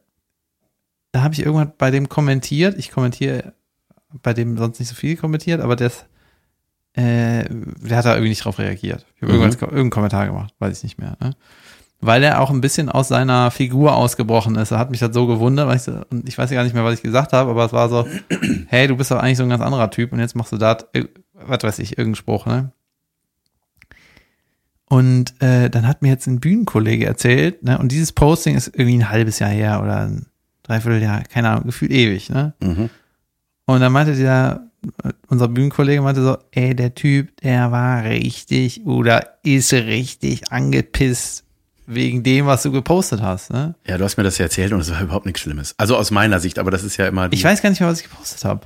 [1.11, 3.53] da habe ich irgendwann bei dem kommentiert, ich kommentiere
[4.21, 6.05] bei dem sonst nicht so viel kommentiert, aber das,
[6.93, 9.05] äh, der hat da irgendwie nicht drauf reagiert.
[9.15, 9.39] Ich habe Mhm.
[9.41, 11.17] irgendwas, irgendeinen Kommentar gemacht, weiß ich nicht mehr.
[11.19, 11.31] Ne?
[12.01, 14.71] Weil er auch ein bisschen aus seiner Figur ausgebrochen ist.
[14.71, 16.73] Er hat mich das so gewundert, weil ich, so, und ich weiß ja gar nicht
[16.73, 18.07] mehr, was ich gesagt habe, aber es war so,
[18.67, 20.77] hey, du bist doch eigentlich so ein ganz anderer Typ und jetzt machst du da,
[21.33, 22.71] was weiß ich, irgendeinen Spruch, ne?
[24.85, 28.97] Und äh, dann hat mir jetzt ein Bühnenkollege erzählt, ne, und dieses Posting ist irgendwie
[28.97, 30.25] ein halbes Jahr her oder ein
[30.63, 32.53] Dreivierteljahr, keine Ahnung, gefühlt ewig, ne?
[32.61, 32.89] Mhm.
[33.65, 34.69] Und dann meinte der,
[35.27, 41.45] unser Bühnenkollege meinte so, ey, der Typ, der war richtig oder ist richtig angepisst
[41.89, 43.73] wegen dem, was du gepostet hast, ne?
[43.85, 45.73] Ja, du hast mir das ja erzählt und es war überhaupt nichts Schlimmes.
[45.77, 47.99] Also aus meiner Sicht, aber das ist ja immer Ich weiß gar nicht mehr, was
[48.01, 48.61] ich gepostet habe.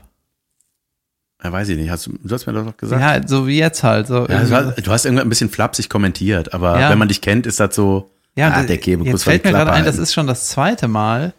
[1.43, 1.89] Ja, weiß ich nicht.
[1.89, 3.01] Hast du, du hast mir das doch gesagt.
[3.01, 4.07] Ja, so wie jetzt halt.
[4.07, 4.51] So Ja, irgendwie so.
[4.53, 6.89] war, du hast irgendwann ein bisschen flapsig kommentiert, aber Ja.
[6.89, 9.71] wenn man dich kennt, ist das so, Ja, ah, der Käbe, jetzt fällt mir gerade
[9.71, 11.33] ein, das ist schon das zweite Mal,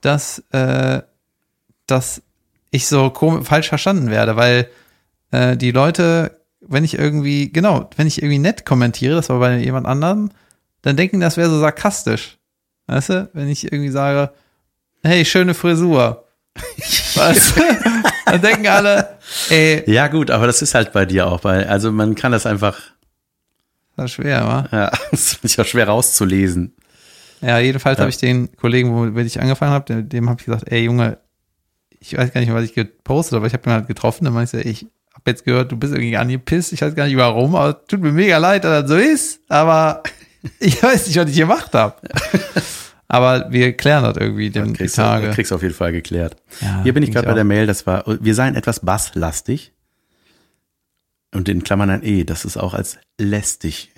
[0.00, 1.02] dass, äh,
[1.86, 2.22] dass
[2.70, 4.68] ich so kom falsch verstanden werde, weil
[5.30, 9.56] äh, die Leute, wenn ich irgendwie, genau, wenn ich irgendwie nett kommentiere, das war bei
[9.58, 10.30] jemand anderem,
[10.86, 12.38] dann denken, das wäre so sarkastisch.
[12.86, 13.28] Weißt du?
[13.32, 14.32] Wenn ich irgendwie sage,
[15.02, 16.24] hey, schöne Frisur.
[17.14, 17.62] weißt du?
[18.26, 19.18] Dann denken alle,
[19.50, 22.46] ey, Ja, gut, aber das ist halt bei dir auch, weil, also man kann das
[22.46, 22.78] einfach,
[23.96, 24.68] das ist schwer, wa?
[24.72, 26.74] ja, das ist ja schwer rauszulesen.
[27.42, 28.02] Ja, jedenfalls Ja.
[28.02, 31.18] habe ich den Kollegen, womit ich angefangen habe, dem, dem habe ich gesagt, ey Junge,
[32.00, 34.24] ich weiß gar nicht mehr, was ich gepostet habe, aber ich habe ihn halt getroffen,
[34.24, 37.16] dann meinte ich, ich habe jetzt gehört, du bist irgendwie angepisst, ich weiß gar nicht
[37.16, 40.02] warum, aber tut mir mega leid, dass das so ist, aber
[40.60, 41.96] ich weiß nicht, was ich gemacht habe.
[43.08, 45.30] aber wir klären das irgendwie den, die Kriegst, du, Tage.
[45.30, 46.36] kriegst auf jeden Fall geklärt.
[46.60, 49.72] Ja, Hier bin ich gerade bei der Mail, das war, wir seien etwas basslastig.
[51.34, 53.92] Und in Klammern ein E, dass es auch als lästig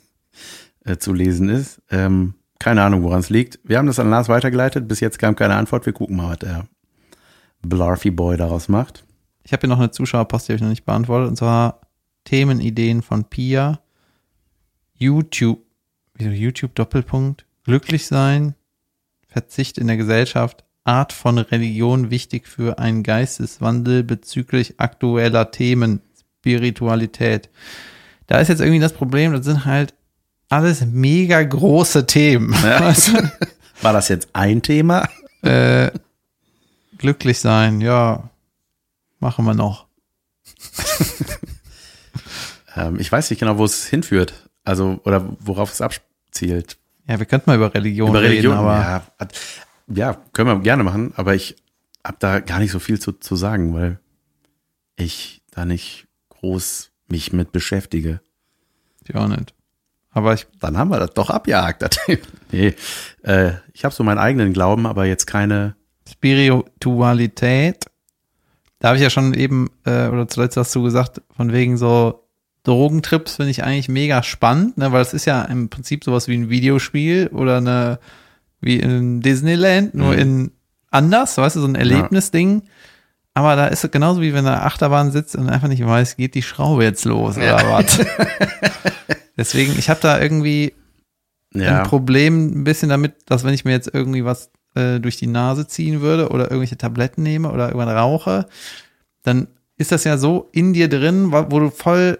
[0.84, 1.80] äh, zu lesen ist.
[1.90, 3.58] Ähm, keine Ahnung, woran es liegt.
[3.64, 4.86] Wir haben das an Lars weitergeleitet.
[4.86, 5.86] Bis jetzt kam keine Antwort.
[5.86, 6.66] Wir gucken mal, was der
[7.62, 9.04] Blarfy Boy daraus macht.
[9.42, 11.80] Ich habe hier noch eine Zuschauerpost, die habe ich noch nicht beantwortet, und zwar
[12.24, 13.80] Themenideen von Pia.
[14.94, 15.60] YouTube,
[16.28, 18.54] YouTube Doppelpunkt, glücklich sein,
[19.28, 26.00] Verzicht in der Gesellschaft, Art von Religion wichtig für einen Geisteswandel bezüglich aktueller Themen,
[26.38, 27.48] Spiritualität.
[28.26, 29.94] Da ist jetzt irgendwie das Problem, das sind halt
[30.48, 32.52] alles mega große Themen.
[32.52, 33.32] Weißt du?
[33.82, 35.08] War das jetzt ein Thema?
[35.42, 35.90] äh,
[36.98, 38.28] glücklich sein, ja,
[39.20, 39.86] machen wir noch.
[42.76, 44.48] Ähm, ich weiß nicht genau, wo es hinführt.
[44.64, 45.80] Also, oder worauf es
[46.30, 46.78] abzielt.
[47.08, 49.02] Ja, wir könnten mal über Religion, Über Religion, reden, aber ja,
[49.92, 51.56] ja, können wir gerne machen, aber ich
[52.04, 53.98] habe da gar nicht so viel zu, zu sagen, weil
[54.96, 58.20] ich da nicht groß mich mit beschäftige.
[59.04, 59.54] ich auch nicht.
[60.12, 61.98] Aber ich, Dann haben wir das doch abgehakt.
[62.52, 62.74] nee,
[63.22, 65.76] äh, ich habe so meinen eigenen Glauben, aber jetzt keine.
[66.08, 67.84] Spiritualität,
[68.80, 72.28] da habe ich ja schon eben, äh, oder zuletzt hast du gesagt, von wegen so
[72.64, 76.36] Drogentrips finde ich eigentlich mega spannend, ne, weil es ist ja im Prinzip sowas wie
[76.36, 77.98] ein Videospiel oder eine,
[78.60, 80.18] wie in Disneyland, nur Mhm.
[80.18, 80.50] in
[80.90, 82.62] anders, weißt du, so ein Erlebnisding.
[83.32, 86.34] Aber da ist es genauso wie wenn der Achterbahn sitzt und einfach nicht weiß, geht
[86.34, 87.98] die Schraube jetzt los oder was.
[89.36, 90.74] Deswegen, ich habe da irgendwie
[91.54, 95.16] Ja, ein Problem ein bisschen damit, dass wenn ich mir jetzt irgendwie was äh, durch
[95.16, 98.46] die Nase ziehen würde oder irgendwelche Tabletten nehme oder irgendwann rauche,
[99.22, 99.46] dann
[99.76, 102.18] ist das ja so in dir drin, wo du voll,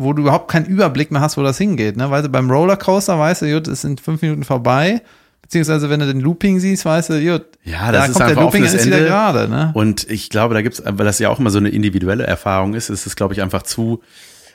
[0.00, 1.96] wo du überhaupt keinen Überblick mehr hast, wo das hingeht.
[1.96, 2.10] Ne?
[2.10, 5.02] Weil du beim Rollercoaster weißt du, gut, es sind fünf Minuten vorbei.
[5.42, 8.36] Beziehungsweise wenn du den Looping siehst, weißt du, gut, ja, da das ist kommt der
[8.36, 9.08] Looping ist wieder Ende.
[9.08, 9.48] gerade.
[9.48, 9.72] Ne?
[9.74, 12.88] Und ich glaube, da gibt's, weil das ja auch immer so eine individuelle Erfahrung ist,
[12.88, 14.00] ist es, glaube ich, einfach zu,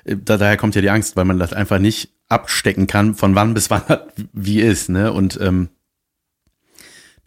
[0.06, 3.36] äh, da, daher kommt ja die Angst, weil man das einfach nicht abstecken kann, von
[3.36, 3.84] wann bis wann
[4.34, 5.12] wie ist, ne?
[5.12, 5.70] Und ähm,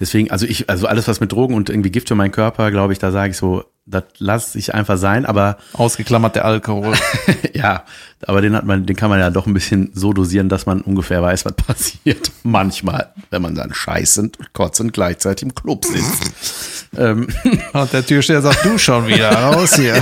[0.00, 2.92] deswegen, also ich, also alles was mit Drogen und irgendwie Gift für meinen Körper, glaube
[2.92, 6.94] ich, da sage ich so, das lasse ich einfach sein, aber Ausgeklammert der Alkohol.
[7.54, 7.84] ja,
[8.26, 10.80] aber den hat man, den kann man ja doch ein bisschen so dosieren, dass man
[10.80, 12.30] ungefähr weiß, was passiert.
[12.42, 16.86] Manchmal, wenn man dann scheißend und kotzend gleichzeitig im Club sitzt.
[16.96, 17.28] ähm,
[17.72, 19.96] Und der Türsteher sagt, du schon wieder, raus hier.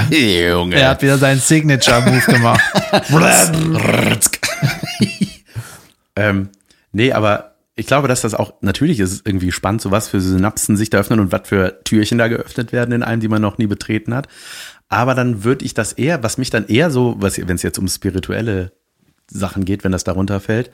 [0.50, 0.76] Junge.
[0.76, 2.60] Er hat wieder seinen Signature-Move gemacht.
[6.16, 6.48] ähm,
[6.92, 10.78] nee, aber ich glaube, dass das auch, natürlich ist irgendwie spannend, so was für Synapsen
[10.78, 13.58] sich da öffnen und was für Türchen da geöffnet werden in einem, die man noch
[13.58, 14.28] nie betreten hat.
[14.88, 17.86] Aber dann würde ich das eher, was mich dann eher so, wenn es jetzt um
[17.86, 18.72] spirituelle
[19.30, 20.70] Sachen geht, wenn das darunter fällt,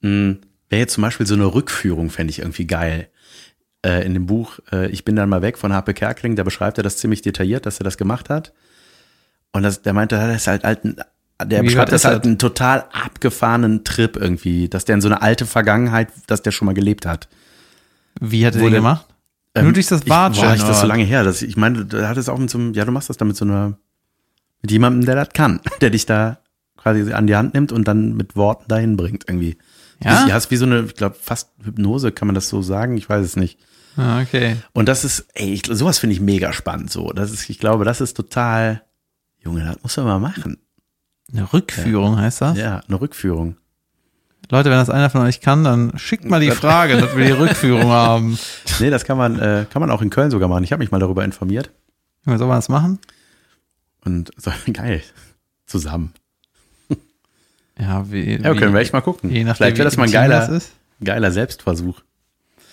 [0.00, 0.38] wäre
[0.70, 3.08] jetzt zum Beispiel so eine Rückführung, fände ich irgendwie geil.
[3.84, 6.78] Äh, in dem Buch äh, Ich bin dann mal weg von Harpe Kerkeling, da beschreibt
[6.78, 8.52] er das ziemlich detailliert, dass er das gemacht hat.
[9.52, 10.96] Und das, der meinte, das ist halt, halt ein,
[11.42, 12.26] der beschreibt das ist halt das?
[12.26, 16.66] einen total abgefahrenen Trip irgendwie, dass der in so eine alte Vergangenheit, dass der schon
[16.66, 17.28] mal gelebt hat.
[18.20, 19.06] Wie hat er den gemacht?
[19.54, 21.24] Ähm, Nur durch das ich, Watschen, Boah, ich, das so lange her.
[21.24, 23.36] Dass, ich meine, du hattest auch mit so einem, ja, du machst das dann mit
[23.36, 23.76] so einer,
[24.62, 26.38] mit jemandem, der das kann, der dich da
[26.76, 29.58] quasi an die Hand nimmt und dann mit Worten dahin bringt irgendwie.
[30.02, 30.26] Ja?
[30.26, 32.96] Ja, ist wie so eine, ich glaube, fast Hypnose, kann man das so sagen?
[32.96, 33.58] Ich weiß es nicht.
[33.96, 34.56] Ah, okay.
[34.72, 37.12] Und das ist, ey, ich, sowas finde ich mega spannend so.
[37.12, 38.82] Das ist, ich glaube, das ist total,
[39.38, 40.58] Junge, das muss man mal machen.
[41.32, 42.58] Eine Rückführung heißt das?
[42.58, 43.56] Ja, eine Rückführung.
[44.50, 47.32] Leute, wenn das einer von euch kann, dann schickt mal die Frage, dass wir die
[47.32, 48.38] Rückführung haben.
[48.80, 50.64] Nee, das kann man, äh, kann man auch in Köln sogar machen.
[50.64, 51.70] Ich habe mich mal darüber informiert.
[52.26, 52.98] Soll man das machen?
[54.04, 55.02] Und so, geil.
[55.66, 56.12] Zusammen.
[57.78, 59.30] Ja, wie, Ja, können wir echt mal gucken.
[59.30, 60.72] Je nachdem, Vielleicht wäre das wie mal ein geiler, das ist.
[61.02, 62.00] geiler Selbstversuch.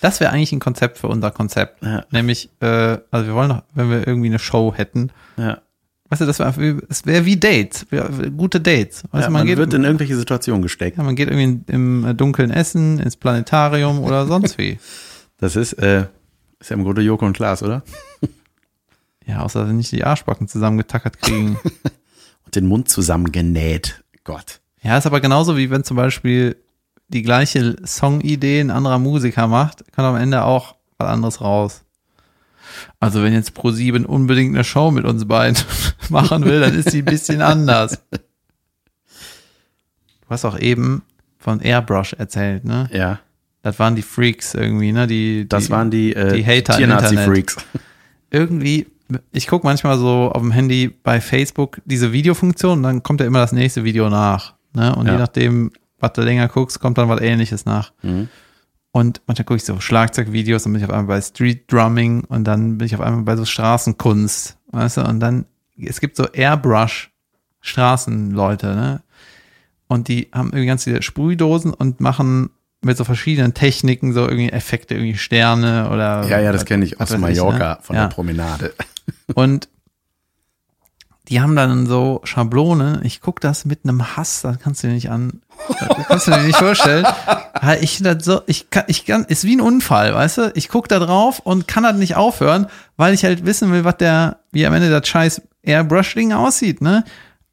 [0.02, 1.82] Das wäre eigentlich ein Konzept für unser Konzept.
[1.84, 2.06] Ja.
[2.12, 5.60] Nämlich, äh, also wir wollen noch, wenn wir irgendwie eine Show hätten, Ja.
[6.10, 7.86] Weißt du, das wäre es wäre wie Dates,
[8.36, 9.04] gute Dates.
[9.12, 10.98] Weißt ja du, man, man, geht, wird in irgendwelche Situationen gesteckt.
[10.98, 14.78] ja, man geht irgendwie im äh, Dunkeln essen, ins Planetarium oder sonst wie.
[15.42, 16.08] Das ist, äh,
[16.60, 17.82] ist ja im Grunde Joko und Klaas, oder?
[19.30, 21.58] Ja, außer dass sie nicht die Arschbacken zusammengetackert kriegen.
[22.46, 24.04] Und den Mund zusammengenäht.
[24.24, 24.60] Gott.
[24.82, 26.56] ja, ist aber genauso wie wenn zum Beispiel
[27.10, 31.84] die gleiche Songidee ein anderer Musiker macht, kann am Ende auch was anderes raus.
[33.00, 35.58] Also wenn jetzt Pro7 unbedingt eine Show mit uns beiden
[36.10, 38.00] machen will, dann ist die ein bisschen anders.
[38.12, 38.20] Du
[40.30, 41.04] hast auch eben
[41.38, 42.90] von Airbrush erzählt, ne?
[42.94, 43.20] Ja.
[43.62, 45.08] Das waren die Freaks irgendwie, ne?
[45.08, 47.10] Die, Das die, waren die, äh, die Hater im Internet.
[47.10, 47.58] Tiernazi-Freaks.
[48.32, 48.88] irgendwie,
[49.32, 53.28] ich gucke manchmal so auf dem Handy bei Facebook diese Videofunktion und dann kommt ja
[53.28, 54.54] immer das nächste Video nach.
[54.74, 54.96] Ne?
[54.96, 55.14] Und Ja.
[55.14, 57.92] je nachdem, was du länger guckst, kommt dann was ähnliches nach.
[58.04, 58.30] Mhm.
[58.92, 62.44] Und manchmal gucke ich so Schlagzeugvideos, dann bin ich auf einmal bei Street Drumming und
[62.46, 65.46] dann bin ich auf einmal bei so Straßenkunst, weißt du, und dann,
[65.88, 67.12] es gibt so Airbrush
[67.62, 69.02] Straßenleute, ne?
[69.88, 72.52] Und die haben irgendwie ganz viele Sprühdosen und machen
[72.82, 76.26] mit so verschiedenen Techniken so irgendwie Effekte, irgendwie Sterne oder.
[76.28, 77.78] Ja, ja, das kenne ich aus weiß ich, Mallorca ne?
[77.82, 78.08] von ja.
[78.08, 78.74] der Promenade.
[79.34, 79.68] Und
[81.30, 83.02] die haben dann so Schablone.
[83.04, 86.32] Ich guck das mit einem Hass, das kannst du dir nicht an, das kannst du
[86.32, 87.06] dir nicht vorstellen.
[87.82, 90.52] Ich das so, ich kann, ich kann, ist wie ein Unfall, weißt du?
[90.56, 93.98] Ich guck da drauf und kann das nicht aufhören, weil ich halt wissen will, was
[93.98, 97.04] der, wie am Ende das scheiß Airbrush-Ding aussieht, ne?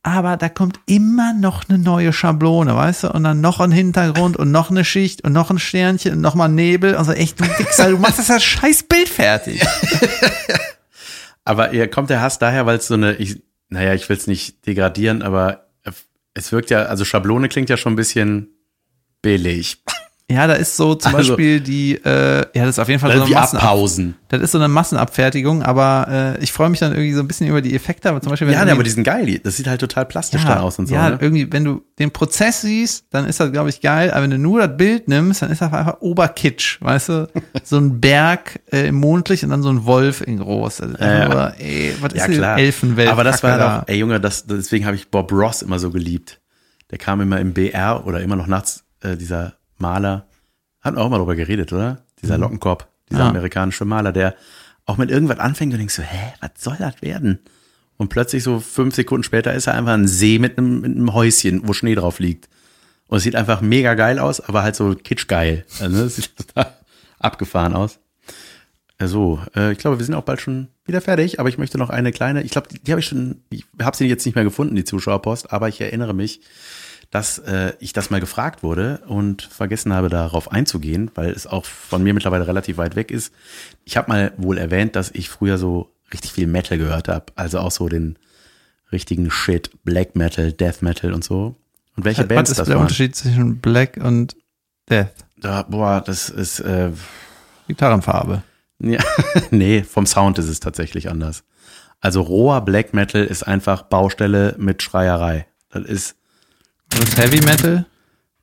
[0.04, 3.10] Aber da kommt immer noch eine neue Schablone, weißt du?
[3.10, 6.36] Und dann noch ein Hintergrund und noch eine Schicht und noch ein Sternchen und noch
[6.36, 6.94] mal Nebel.
[6.94, 9.66] Also echt, du Wichser, du machst das ja scheiß Bild fertig.
[11.44, 14.26] Aber ihr kommt der Hass daher, weil es so eine, ich, naja, ich will es
[14.26, 15.66] nicht degradieren, aber
[16.36, 18.58] es wirkt ja, also Schablone klingt ja schon ein bisschen
[19.22, 19.82] billig.
[20.28, 23.12] Ja, da ist so zum Also- Beispiel die, äh, ja, das ist auf jeden Fall
[23.12, 24.16] so eine Wie Massenab Abpausen.
[24.26, 27.46] Das ist so eine Massenabfertigung, aber äh, ich freue mich dann irgendwie so ein bisschen
[27.46, 29.38] über die Effekte, aber zum Beispiel, wenn Ja, irgendwie- aber die sind geil.
[29.44, 30.96] Das sieht halt total plastisch ja, dann aus und so.
[30.96, 31.18] ja, ne?
[31.20, 34.38] irgendwie, wenn du den Prozess siehst, dann ist das, glaube ich, geil, aber wenn du
[34.38, 37.28] nur das Bild nimmst, dann ist das einfach Oberkitsch, weißt du?
[37.62, 40.80] So ein Berg äh, im Mondlicht und dann so ein Wolf in groß.
[40.80, 41.28] Also Ja, ja.
[41.28, 42.58] nur, ey, was ist Ja, diese klar.
[42.58, 43.10] Elfenwelt?
[43.10, 46.40] Aber das war doch, ey Junge, das, deswegen habe ich Bob Ross immer so geliebt.
[46.90, 50.26] Der kam immer im BR oder immer noch nachts, äh, dieser Maler.
[50.80, 52.04] Hatten wir auch mal drüber geredet, oder?
[52.22, 53.28] Dieser Lockenkopf, dieser Ja.
[53.30, 54.34] amerikanische Maler, der
[54.84, 57.40] auch mit irgendwas anfängt und denkst so, hä, was soll das werden?
[57.96, 61.12] Und plötzlich so fünf Sekunden später ist er einfach ein See mit einem, mit einem
[61.14, 62.48] Häuschen, wo Schnee drauf liegt.
[63.08, 65.64] Und es sieht einfach mega geil aus, aber halt so kitschgeil.
[65.80, 66.72] Also, es sieht total
[67.18, 67.98] abgefahren aus.
[68.98, 71.78] Äh, So, äh, ich glaube, wir sind auch bald schon wieder fertig, aber ich möchte
[71.78, 74.34] noch eine kleine, ich glaube, die, die habe ich schon, ich habe sie jetzt nicht
[74.34, 76.40] mehr gefunden, die Zuschauerpost, aber ich erinnere mich,
[77.10, 81.64] dass äh, ich das mal gefragt wurde und vergessen habe, darauf einzugehen, weil es auch
[81.64, 83.32] von mir mittlerweile relativ weit weg ist.
[83.84, 87.58] Ich habe mal wohl erwähnt, dass ich früher so richtig viel Metal gehört habe, also
[87.58, 88.18] auch so den
[88.92, 91.56] richtigen Shit, Black Metal, Death Metal und so.
[91.96, 92.82] Und welche Was Bands ist das der waren?
[92.82, 94.36] Unterschied zwischen Black und
[94.88, 95.12] Death?
[95.38, 96.90] Da, boah, das ist, äh,
[97.66, 98.42] Gitarrenfarbe.
[98.78, 99.00] Ja,
[99.50, 101.44] nee, vom Sound ist es tatsächlich anders.
[102.00, 105.46] Also roher Black Metal ist einfach Baustelle mit Schreierei.
[105.70, 106.16] Das ist,
[106.98, 107.86] Das ist Heavy Metal.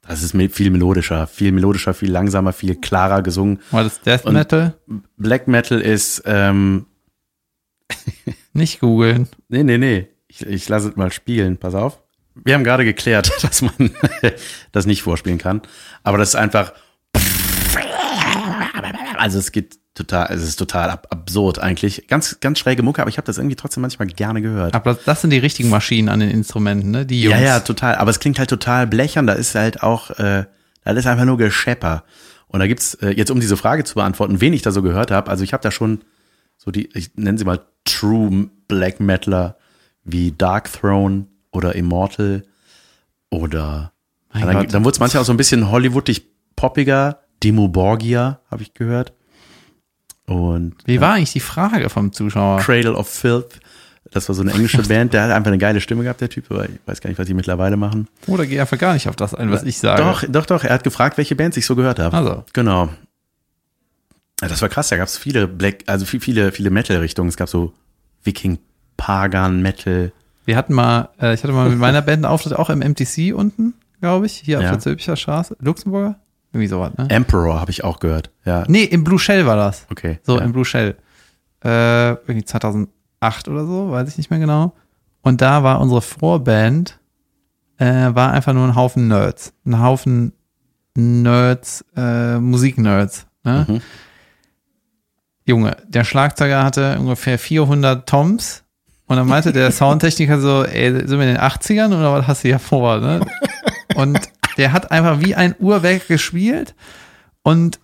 [0.08, 3.60] das ist viel melodischer, viel melodischer, viel langsamer, viel klarer gesungen.
[3.72, 4.76] War das Death Und- Metal?
[5.18, 6.86] Black Metal ist, ähm,
[8.54, 9.28] Nicht googeln.
[9.50, 10.08] nee, nee, nee.
[10.28, 12.02] Ich, ich lasse es mal spielen, pass auf.
[12.36, 13.92] Wir haben gerade geklärt, dass man
[14.72, 15.62] das nicht vorspielen kann.
[16.04, 16.74] Aber das ist einfach,
[19.18, 22.08] also es geht total, es ist total ab, absurd eigentlich.
[22.08, 24.74] Ganz, ganz schräge Mucke, aber ich habe das irgendwie trotzdem manchmal gerne gehört.
[24.74, 27.06] Aber das, sind die richtigen Maschinen an den Instrumenten, ne?
[27.06, 27.40] Die Jungs.
[27.40, 27.96] Ja, ja, total.
[27.96, 29.28] Aber es klingt halt total blechern.
[29.28, 30.46] Da ist halt auch, äh,
[30.84, 32.04] da ist einfach nur Geschepper.
[32.48, 35.12] Und da gibt's äh, jetzt, um diese Frage zu beantworten, wen ich da so gehört
[35.12, 35.30] habe.
[35.30, 36.02] Also ich habe da schon
[36.58, 39.58] so die, ich nenne sie mal True Black Metaler
[40.04, 42.44] wie Dark Throne oder Immortal
[43.30, 43.94] oder
[44.34, 44.74] Mein dann, Gott.
[44.74, 47.20] dann wurde es manchmal auch so ein bisschen hollywoodig poppiger.
[47.44, 49.14] Demo Borgia habe ich gehört.
[50.26, 52.60] Und Wie war eigentlich die Frage vom Zuschauer?
[52.60, 53.60] Cradle of Filth.
[54.12, 56.46] Das war so eine englische Band, der hat einfach eine geile Stimme gehabt, der Typ,
[56.52, 58.08] aber ich weiß gar nicht, was die mittlerweile machen.
[58.28, 60.02] Oder geh einfach gar nicht auf das ein, was ich sage.
[60.04, 60.64] Doch, doch, doch.
[60.64, 62.16] Er hat gefragt, welche Bands ich so gehört habe.
[62.16, 62.44] Also.
[62.54, 62.90] Genau.
[64.38, 64.90] Das war krass.
[64.90, 67.30] Da gab es viele Black, also viel, viele, viele Metal-Richtungen.
[67.30, 67.74] Es gab so
[68.24, 68.60] Viking,
[68.98, 70.12] Pagan, Metal.
[70.46, 73.34] Wir hatten mal, äh, ich hatte mal mit meiner Band einen Auftritt auch im MTC
[73.34, 74.72] unten, glaube ich, hier auf Ja.
[74.72, 75.56] der Zülpicher Straße.
[75.60, 76.20] Luxemburger?
[76.54, 77.08] Irgendwie sowas, ne?
[77.10, 78.30] Emperor habe ich auch gehört.
[78.46, 79.86] Ja, Nee, im Blue Shell war das.
[79.92, 80.20] okay.
[80.24, 80.44] So, ja.
[80.44, 80.96] im Blue Shell.
[81.66, 82.88] Äh, irgendwie 2008
[83.48, 84.74] oder so, weiß ich nicht mehr genau.
[85.22, 87.00] Und da war unsere Vorband,
[87.78, 89.54] äh, war einfach nur ein Haufen Nerds.
[89.66, 90.34] Ein Haufen
[90.96, 93.26] Nerds, äh, Musiknerds.
[93.44, 93.66] Ne?
[93.68, 93.82] Mhm.
[95.46, 98.64] Junge, der Schlagzeuger hatte ungefähr 400 Toms.
[99.08, 102.44] Und dann meinte der Soundtechniker so, ey, sind wir in den 80ern oder was hast
[102.44, 103.00] du hier vor?
[103.00, 103.22] Ne?
[103.96, 104.20] Und
[104.58, 106.76] der hat einfach wie ein Uhrwerk gespielt.
[107.42, 107.80] Und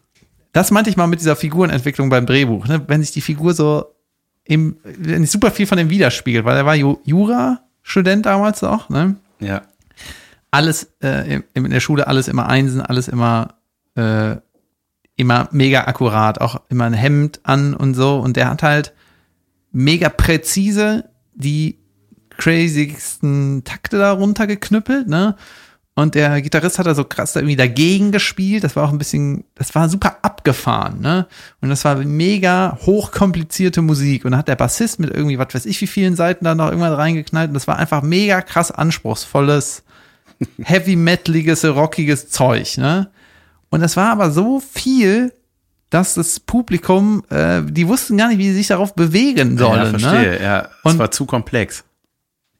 [0.51, 2.67] das meinte ich mal mit dieser Figurenentwicklung beim Drehbuch.
[2.67, 2.82] Ne?
[2.88, 3.86] Wenn sich die Figur so
[4.43, 8.89] im, wenn sich super viel von dem widerspiegelt, weil er war Ju- Jura-Student damals auch,
[8.89, 9.15] ne?
[9.39, 9.61] ja.
[10.51, 13.55] alles äh, in, der Schule alles immer Einsen, alles immer
[13.95, 14.38] äh,
[15.15, 18.20] immer mega akkurat, auch immer ein Hemd an und so.
[18.20, 18.93] Und der hat halt
[19.72, 21.78] mega präzise die
[22.30, 25.36] crazigsten Takte da runtergeknüppelt, ne?
[25.96, 28.64] Und der Gitarrist hat da so krass da irgendwie dagegen gespielt.
[28.64, 31.28] Das war auch ein bisschen, das war super abgefahren, ne?
[31.60, 34.24] Und das war mega hochkomplizierte Musik.
[34.24, 36.68] Und dann hat der Bassist mit irgendwie, was weiß ich, wie vielen Seiten da noch
[36.68, 37.50] irgendwann reingeknallt.
[37.50, 39.84] Und das war einfach mega krass anspruchsvolles,
[40.64, 43.10] heavy metaliges, rockiges Zeug, ne?
[43.70, 45.34] Und das war aber so viel,
[45.90, 49.78] dass das Publikum, äh, die wussten gar nicht, wie sie sich darauf bewegen sollen.
[49.80, 50.00] ja, Ne?
[50.00, 50.42] verstehe.
[50.42, 51.84] Ja, es Und- war zu komplex.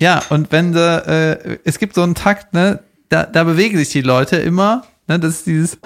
[0.02, 3.90] Ja, und wenn sie, äh, es gibt so einen Takt, ne, da, da bewegen sich
[3.90, 5.78] die Leute immer, ne, das ist dieses,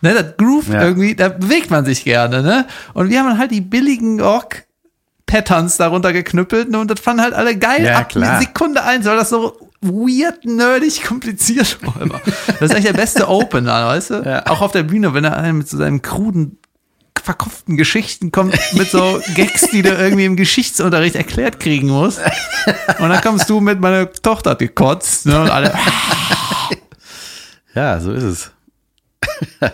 [0.00, 0.82] ne, das Groove Ja.
[0.82, 4.62] irgendwie, da bewegt man sich gerne, ne, und wir haben halt die billigen Rock
[5.26, 7.84] Patterns darunter geknüppelt ne, und das fanden halt alle geil.
[7.84, 8.40] Ja, Ab klar.
[8.40, 12.20] Sekunde eins, weil das so weird, nerdig, kompliziert war immer.
[12.60, 14.14] Das ist echt der beste Opener, weißt du?
[14.24, 14.46] Ja.
[14.46, 16.58] Auch auf der Bühne, wenn er einer mit so seinem kruden
[17.20, 22.20] verkopften Geschichten kommt mit so Gags, die du irgendwie im Geschichtsunterricht erklärt kriegen musst.
[22.98, 25.26] Und dann kommst du mit, meine Tochter hat gekotzt.
[25.26, 25.74] Ne, und alle,
[27.74, 28.50] Ja, so ist es.
[29.60, 29.72] das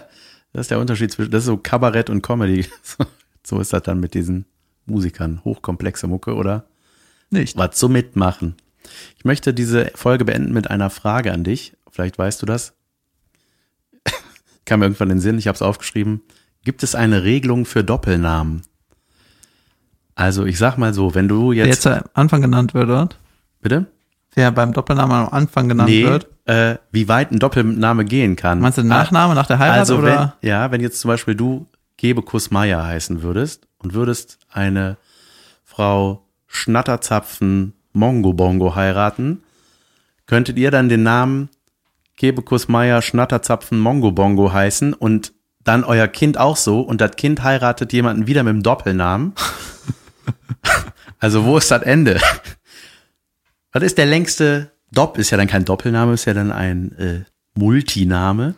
[0.53, 2.67] ist der Unterschied zwischen, das ist so Kabarett und Comedy.
[3.47, 4.47] So ist das dann mit diesen
[4.87, 5.43] Musikern.
[5.45, 6.65] Hochkomplexe Mucke, oder?
[7.35, 7.59] nicht.
[7.59, 8.57] Was zum Mitmachen.
[9.19, 11.77] Ich möchte diese Folge beenden mit einer Frage an dich.
[11.91, 12.73] Vielleicht weißt du das.
[14.65, 16.23] Kam mir irgendwann in den Sinn, ich habe es aufgeschrieben.
[16.65, 18.63] Gibt es eine Regelung für Doppelnamen?
[20.15, 23.09] Also ich sag mal so, wenn du jetzt, jetzt am Anfang genannt wird, oder?
[23.61, 23.87] bitte?
[24.35, 26.29] Wer beim Doppelnamen am Anfang genannt Nee, wird.
[26.47, 28.61] äh, wie weit ein Doppelname gehen kann.
[28.61, 30.35] Meinst du Nachname nach der Heirat Also oder?
[30.41, 34.97] wenn, ja, wenn jetzt zum Beispiel du Gebekus Meier heißen würdest und würdest eine
[35.63, 39.43] Frau Schnatterzapfen Mongo Bongo heiraten,
[40.27, 41.49] könntet ihr dann den Namen
[42.17, 45.33] Gebekus Meier Schnatterzapfen Mongo Bongo heißen und
[45.65, 49.33] dann euer Kind auch so und das Kind heiratet jemanden wieder mit dem Doppelnamen.
[51.19, 52.21] also wo ist das Ende?
[53.73, 55.19] Was ist der längste Dopp?
[55.19, 58.55] Ist ja dann kein Doppelname, ist ja dann ein äh, Multiname.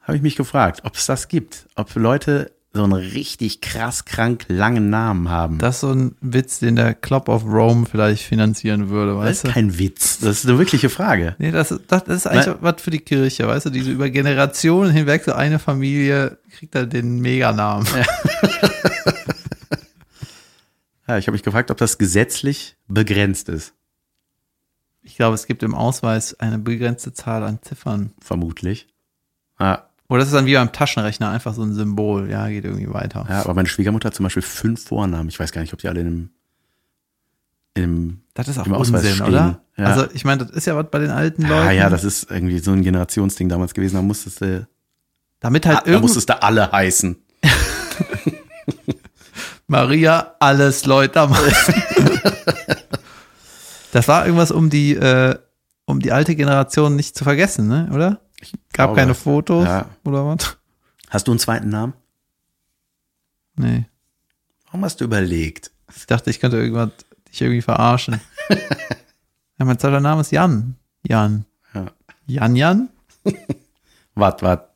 [0.00, 1.66] Habe ich mich gefragt, ob es das gibt.
[1.74, 5.58] Ob Leute so einen richtig krass krank langen Namen haben.
[5.58, 9.30] Das ist so ein Witz, den der Club of Rome vielleicht finanzieren würde, Das weißt
[9.44, 9.52] ist du?
[9.54, 10.18] kein Witz.
[10.20, 11.34] Das ist eine wirkliche Frage.
[11.38, 12.56] Nee, das, ist- das, das ist eigentlich Nein.
[12.60, 13.70] was für die Kirche, weißt du?
[13.70, 17.86] Diese über Generationen hinweg, so eine Familie kriegt da den Meganamen.
[21.06, 23.72] Ja, ich habe mich gefragt, ob das gesetzlich begrenzt ist.
[25.02, 28.12] Ich glaube, es gibt im Ausweis eine begrenzte Zahl an Ziffern.
[28.20, 28.88] Vermutlich.
[29.56, 32.30] Ah, Oder das ist dann wie beim Taschenrechner einfach so ein Symbol.
[32.30, 33.26] Ja, geht irgendwie weiter.
[33.28, 35.28] Ja, aber meine Schwiegermutter hat zum Beispiel fünf Vornamen.
[35.28, 36.30] Ich weiß gar nicht, ob die alle in einem,
[37.74, 39.28] in einem Das ist auch Im Ausweis Unsinn, stehen.
[39.28, 39.60] oder?
[39.76, 39.84] Ja.
[39.84, 41.66] Also ich meine, das ist ja was bei den alten Leuten.
[41.66, 43.96] Ja, ja, das ist irgendwie so ein Generationsding damals gewesen.
[43.96, 44.66] Da musstest du,
[45.40, 47.16] Damit halt ah, da musstest du alle heißen.
[49.66, 51.28] Maria alles Leute
[53.92, 55.38] Das war irgendwas, um die, äh,
[55.84, 57.90] um die alte Generation nicht zu vergessen, ne?
[57.92, 58.20] Oder?
[58.72, 58.94] Gab glaube.
[58.96, 59.88] keine Fotos Ja.
[60.04, 60.56] oder was?
[61.08, 61.94] Hast du einen zweiten Namen?
[63.56, 63.86] Nee.
[64.66, 65.70] Warum hast du überlegt?
[65.96, 66.90] Ich dachte, ich könnte irgendwas
[67.28, 68.20] dich irgendwie verarschen.
[69.58, 70.76] ja, mein zweiter Name ist Jan.
[71.06, 71.44] Jan.
[71.74, 71.86] Ja.
[72.26, 72.88] Jan Jan?
[74.14, 74.70] Wart, wart,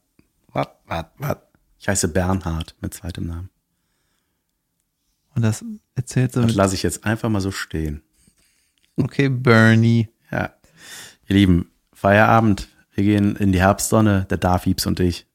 [0.52, 1.42] wart, wart, wart.
[1.78, 3.50] Ich heiße Bernhard mit zweitem Namen.
[5.34, 8.02] Und das erzählt so Das lasse ich jetzt einfach mal so stehen.
[8.96, 10.08] okay, Bernie.
[10.30, 10.52] Ja.
[11.26, 12.68] Ihr Lieben, Feierabend.
[12.94, 15.26] Wir gehen in die Herbstsonne, der Darfiebs und ich.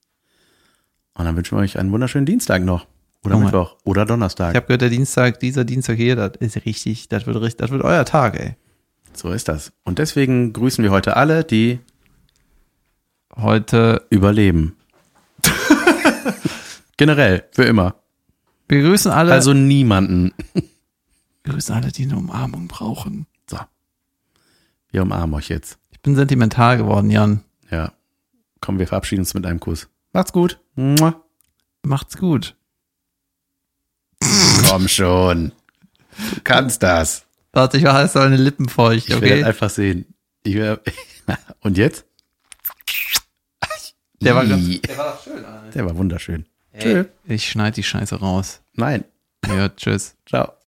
[1.13, 2.85] Und dann wünschen wir euch einen wunderschönen Dienstag noch.
[3.25, 3.75] Oder Oh Mittwoch.
[3.83, 4.51] Oder Donnerstag.
[4.51, 7.71] Ich habe gehört, der Dienstag, dieser Dienstag hier, das ist richtig, das wird richtig, das
[7.71, 8.55] wird euer Tag, ey.
[9.13, 9.73] So ist das.
[9.83, 11.79] Und deswegen grüßen wir heute alle, die
[13.35, 14.75] Heute, überleben.
[16.97, 17.95] Generell, für immer.
[18.67, 20.33] wir grüßen alle, Also niemanden.
[20.53, 23.27] wir grüßen alle, die eine Umarmung brauchen.
[23.49, 23.59] So.
[24.91, 25.77] Wir umarmen euch jetzt.
[25.91, 27.43] Ich bin sentimental geworden, Jan.
[28.61, 29.87] Komm, wir verabschieden uns mit einem Kuss.
[30.13, 30.59] Macht's gut.
[30.75, 31.23] Mua.
[31.83, 32.55] Macht's gut.
[34.69, 35.51] Komm schon.
[36.35, 37.25] Du kannst das.
[37.53, 39.43] Warte, ich mache jetzt meine Lippen feucht, Ich will das okay?
[39.43, 40.05] einfach sehen.
[40.43, 40.79] Ich will,
[41.61, 42.05] und jetzt?
[44.21, 45.69] Der war ganz, der war doch schön, Alter.
[45.71, 46.45] der war wunderschön.
[46.71, 48.61] Ey, ich schneide die Scheiße raus.
[48.73, 49.03] Nein.
[49.47, 50.15] Ja, tschüss.
[50.27, 50.53] Ciao.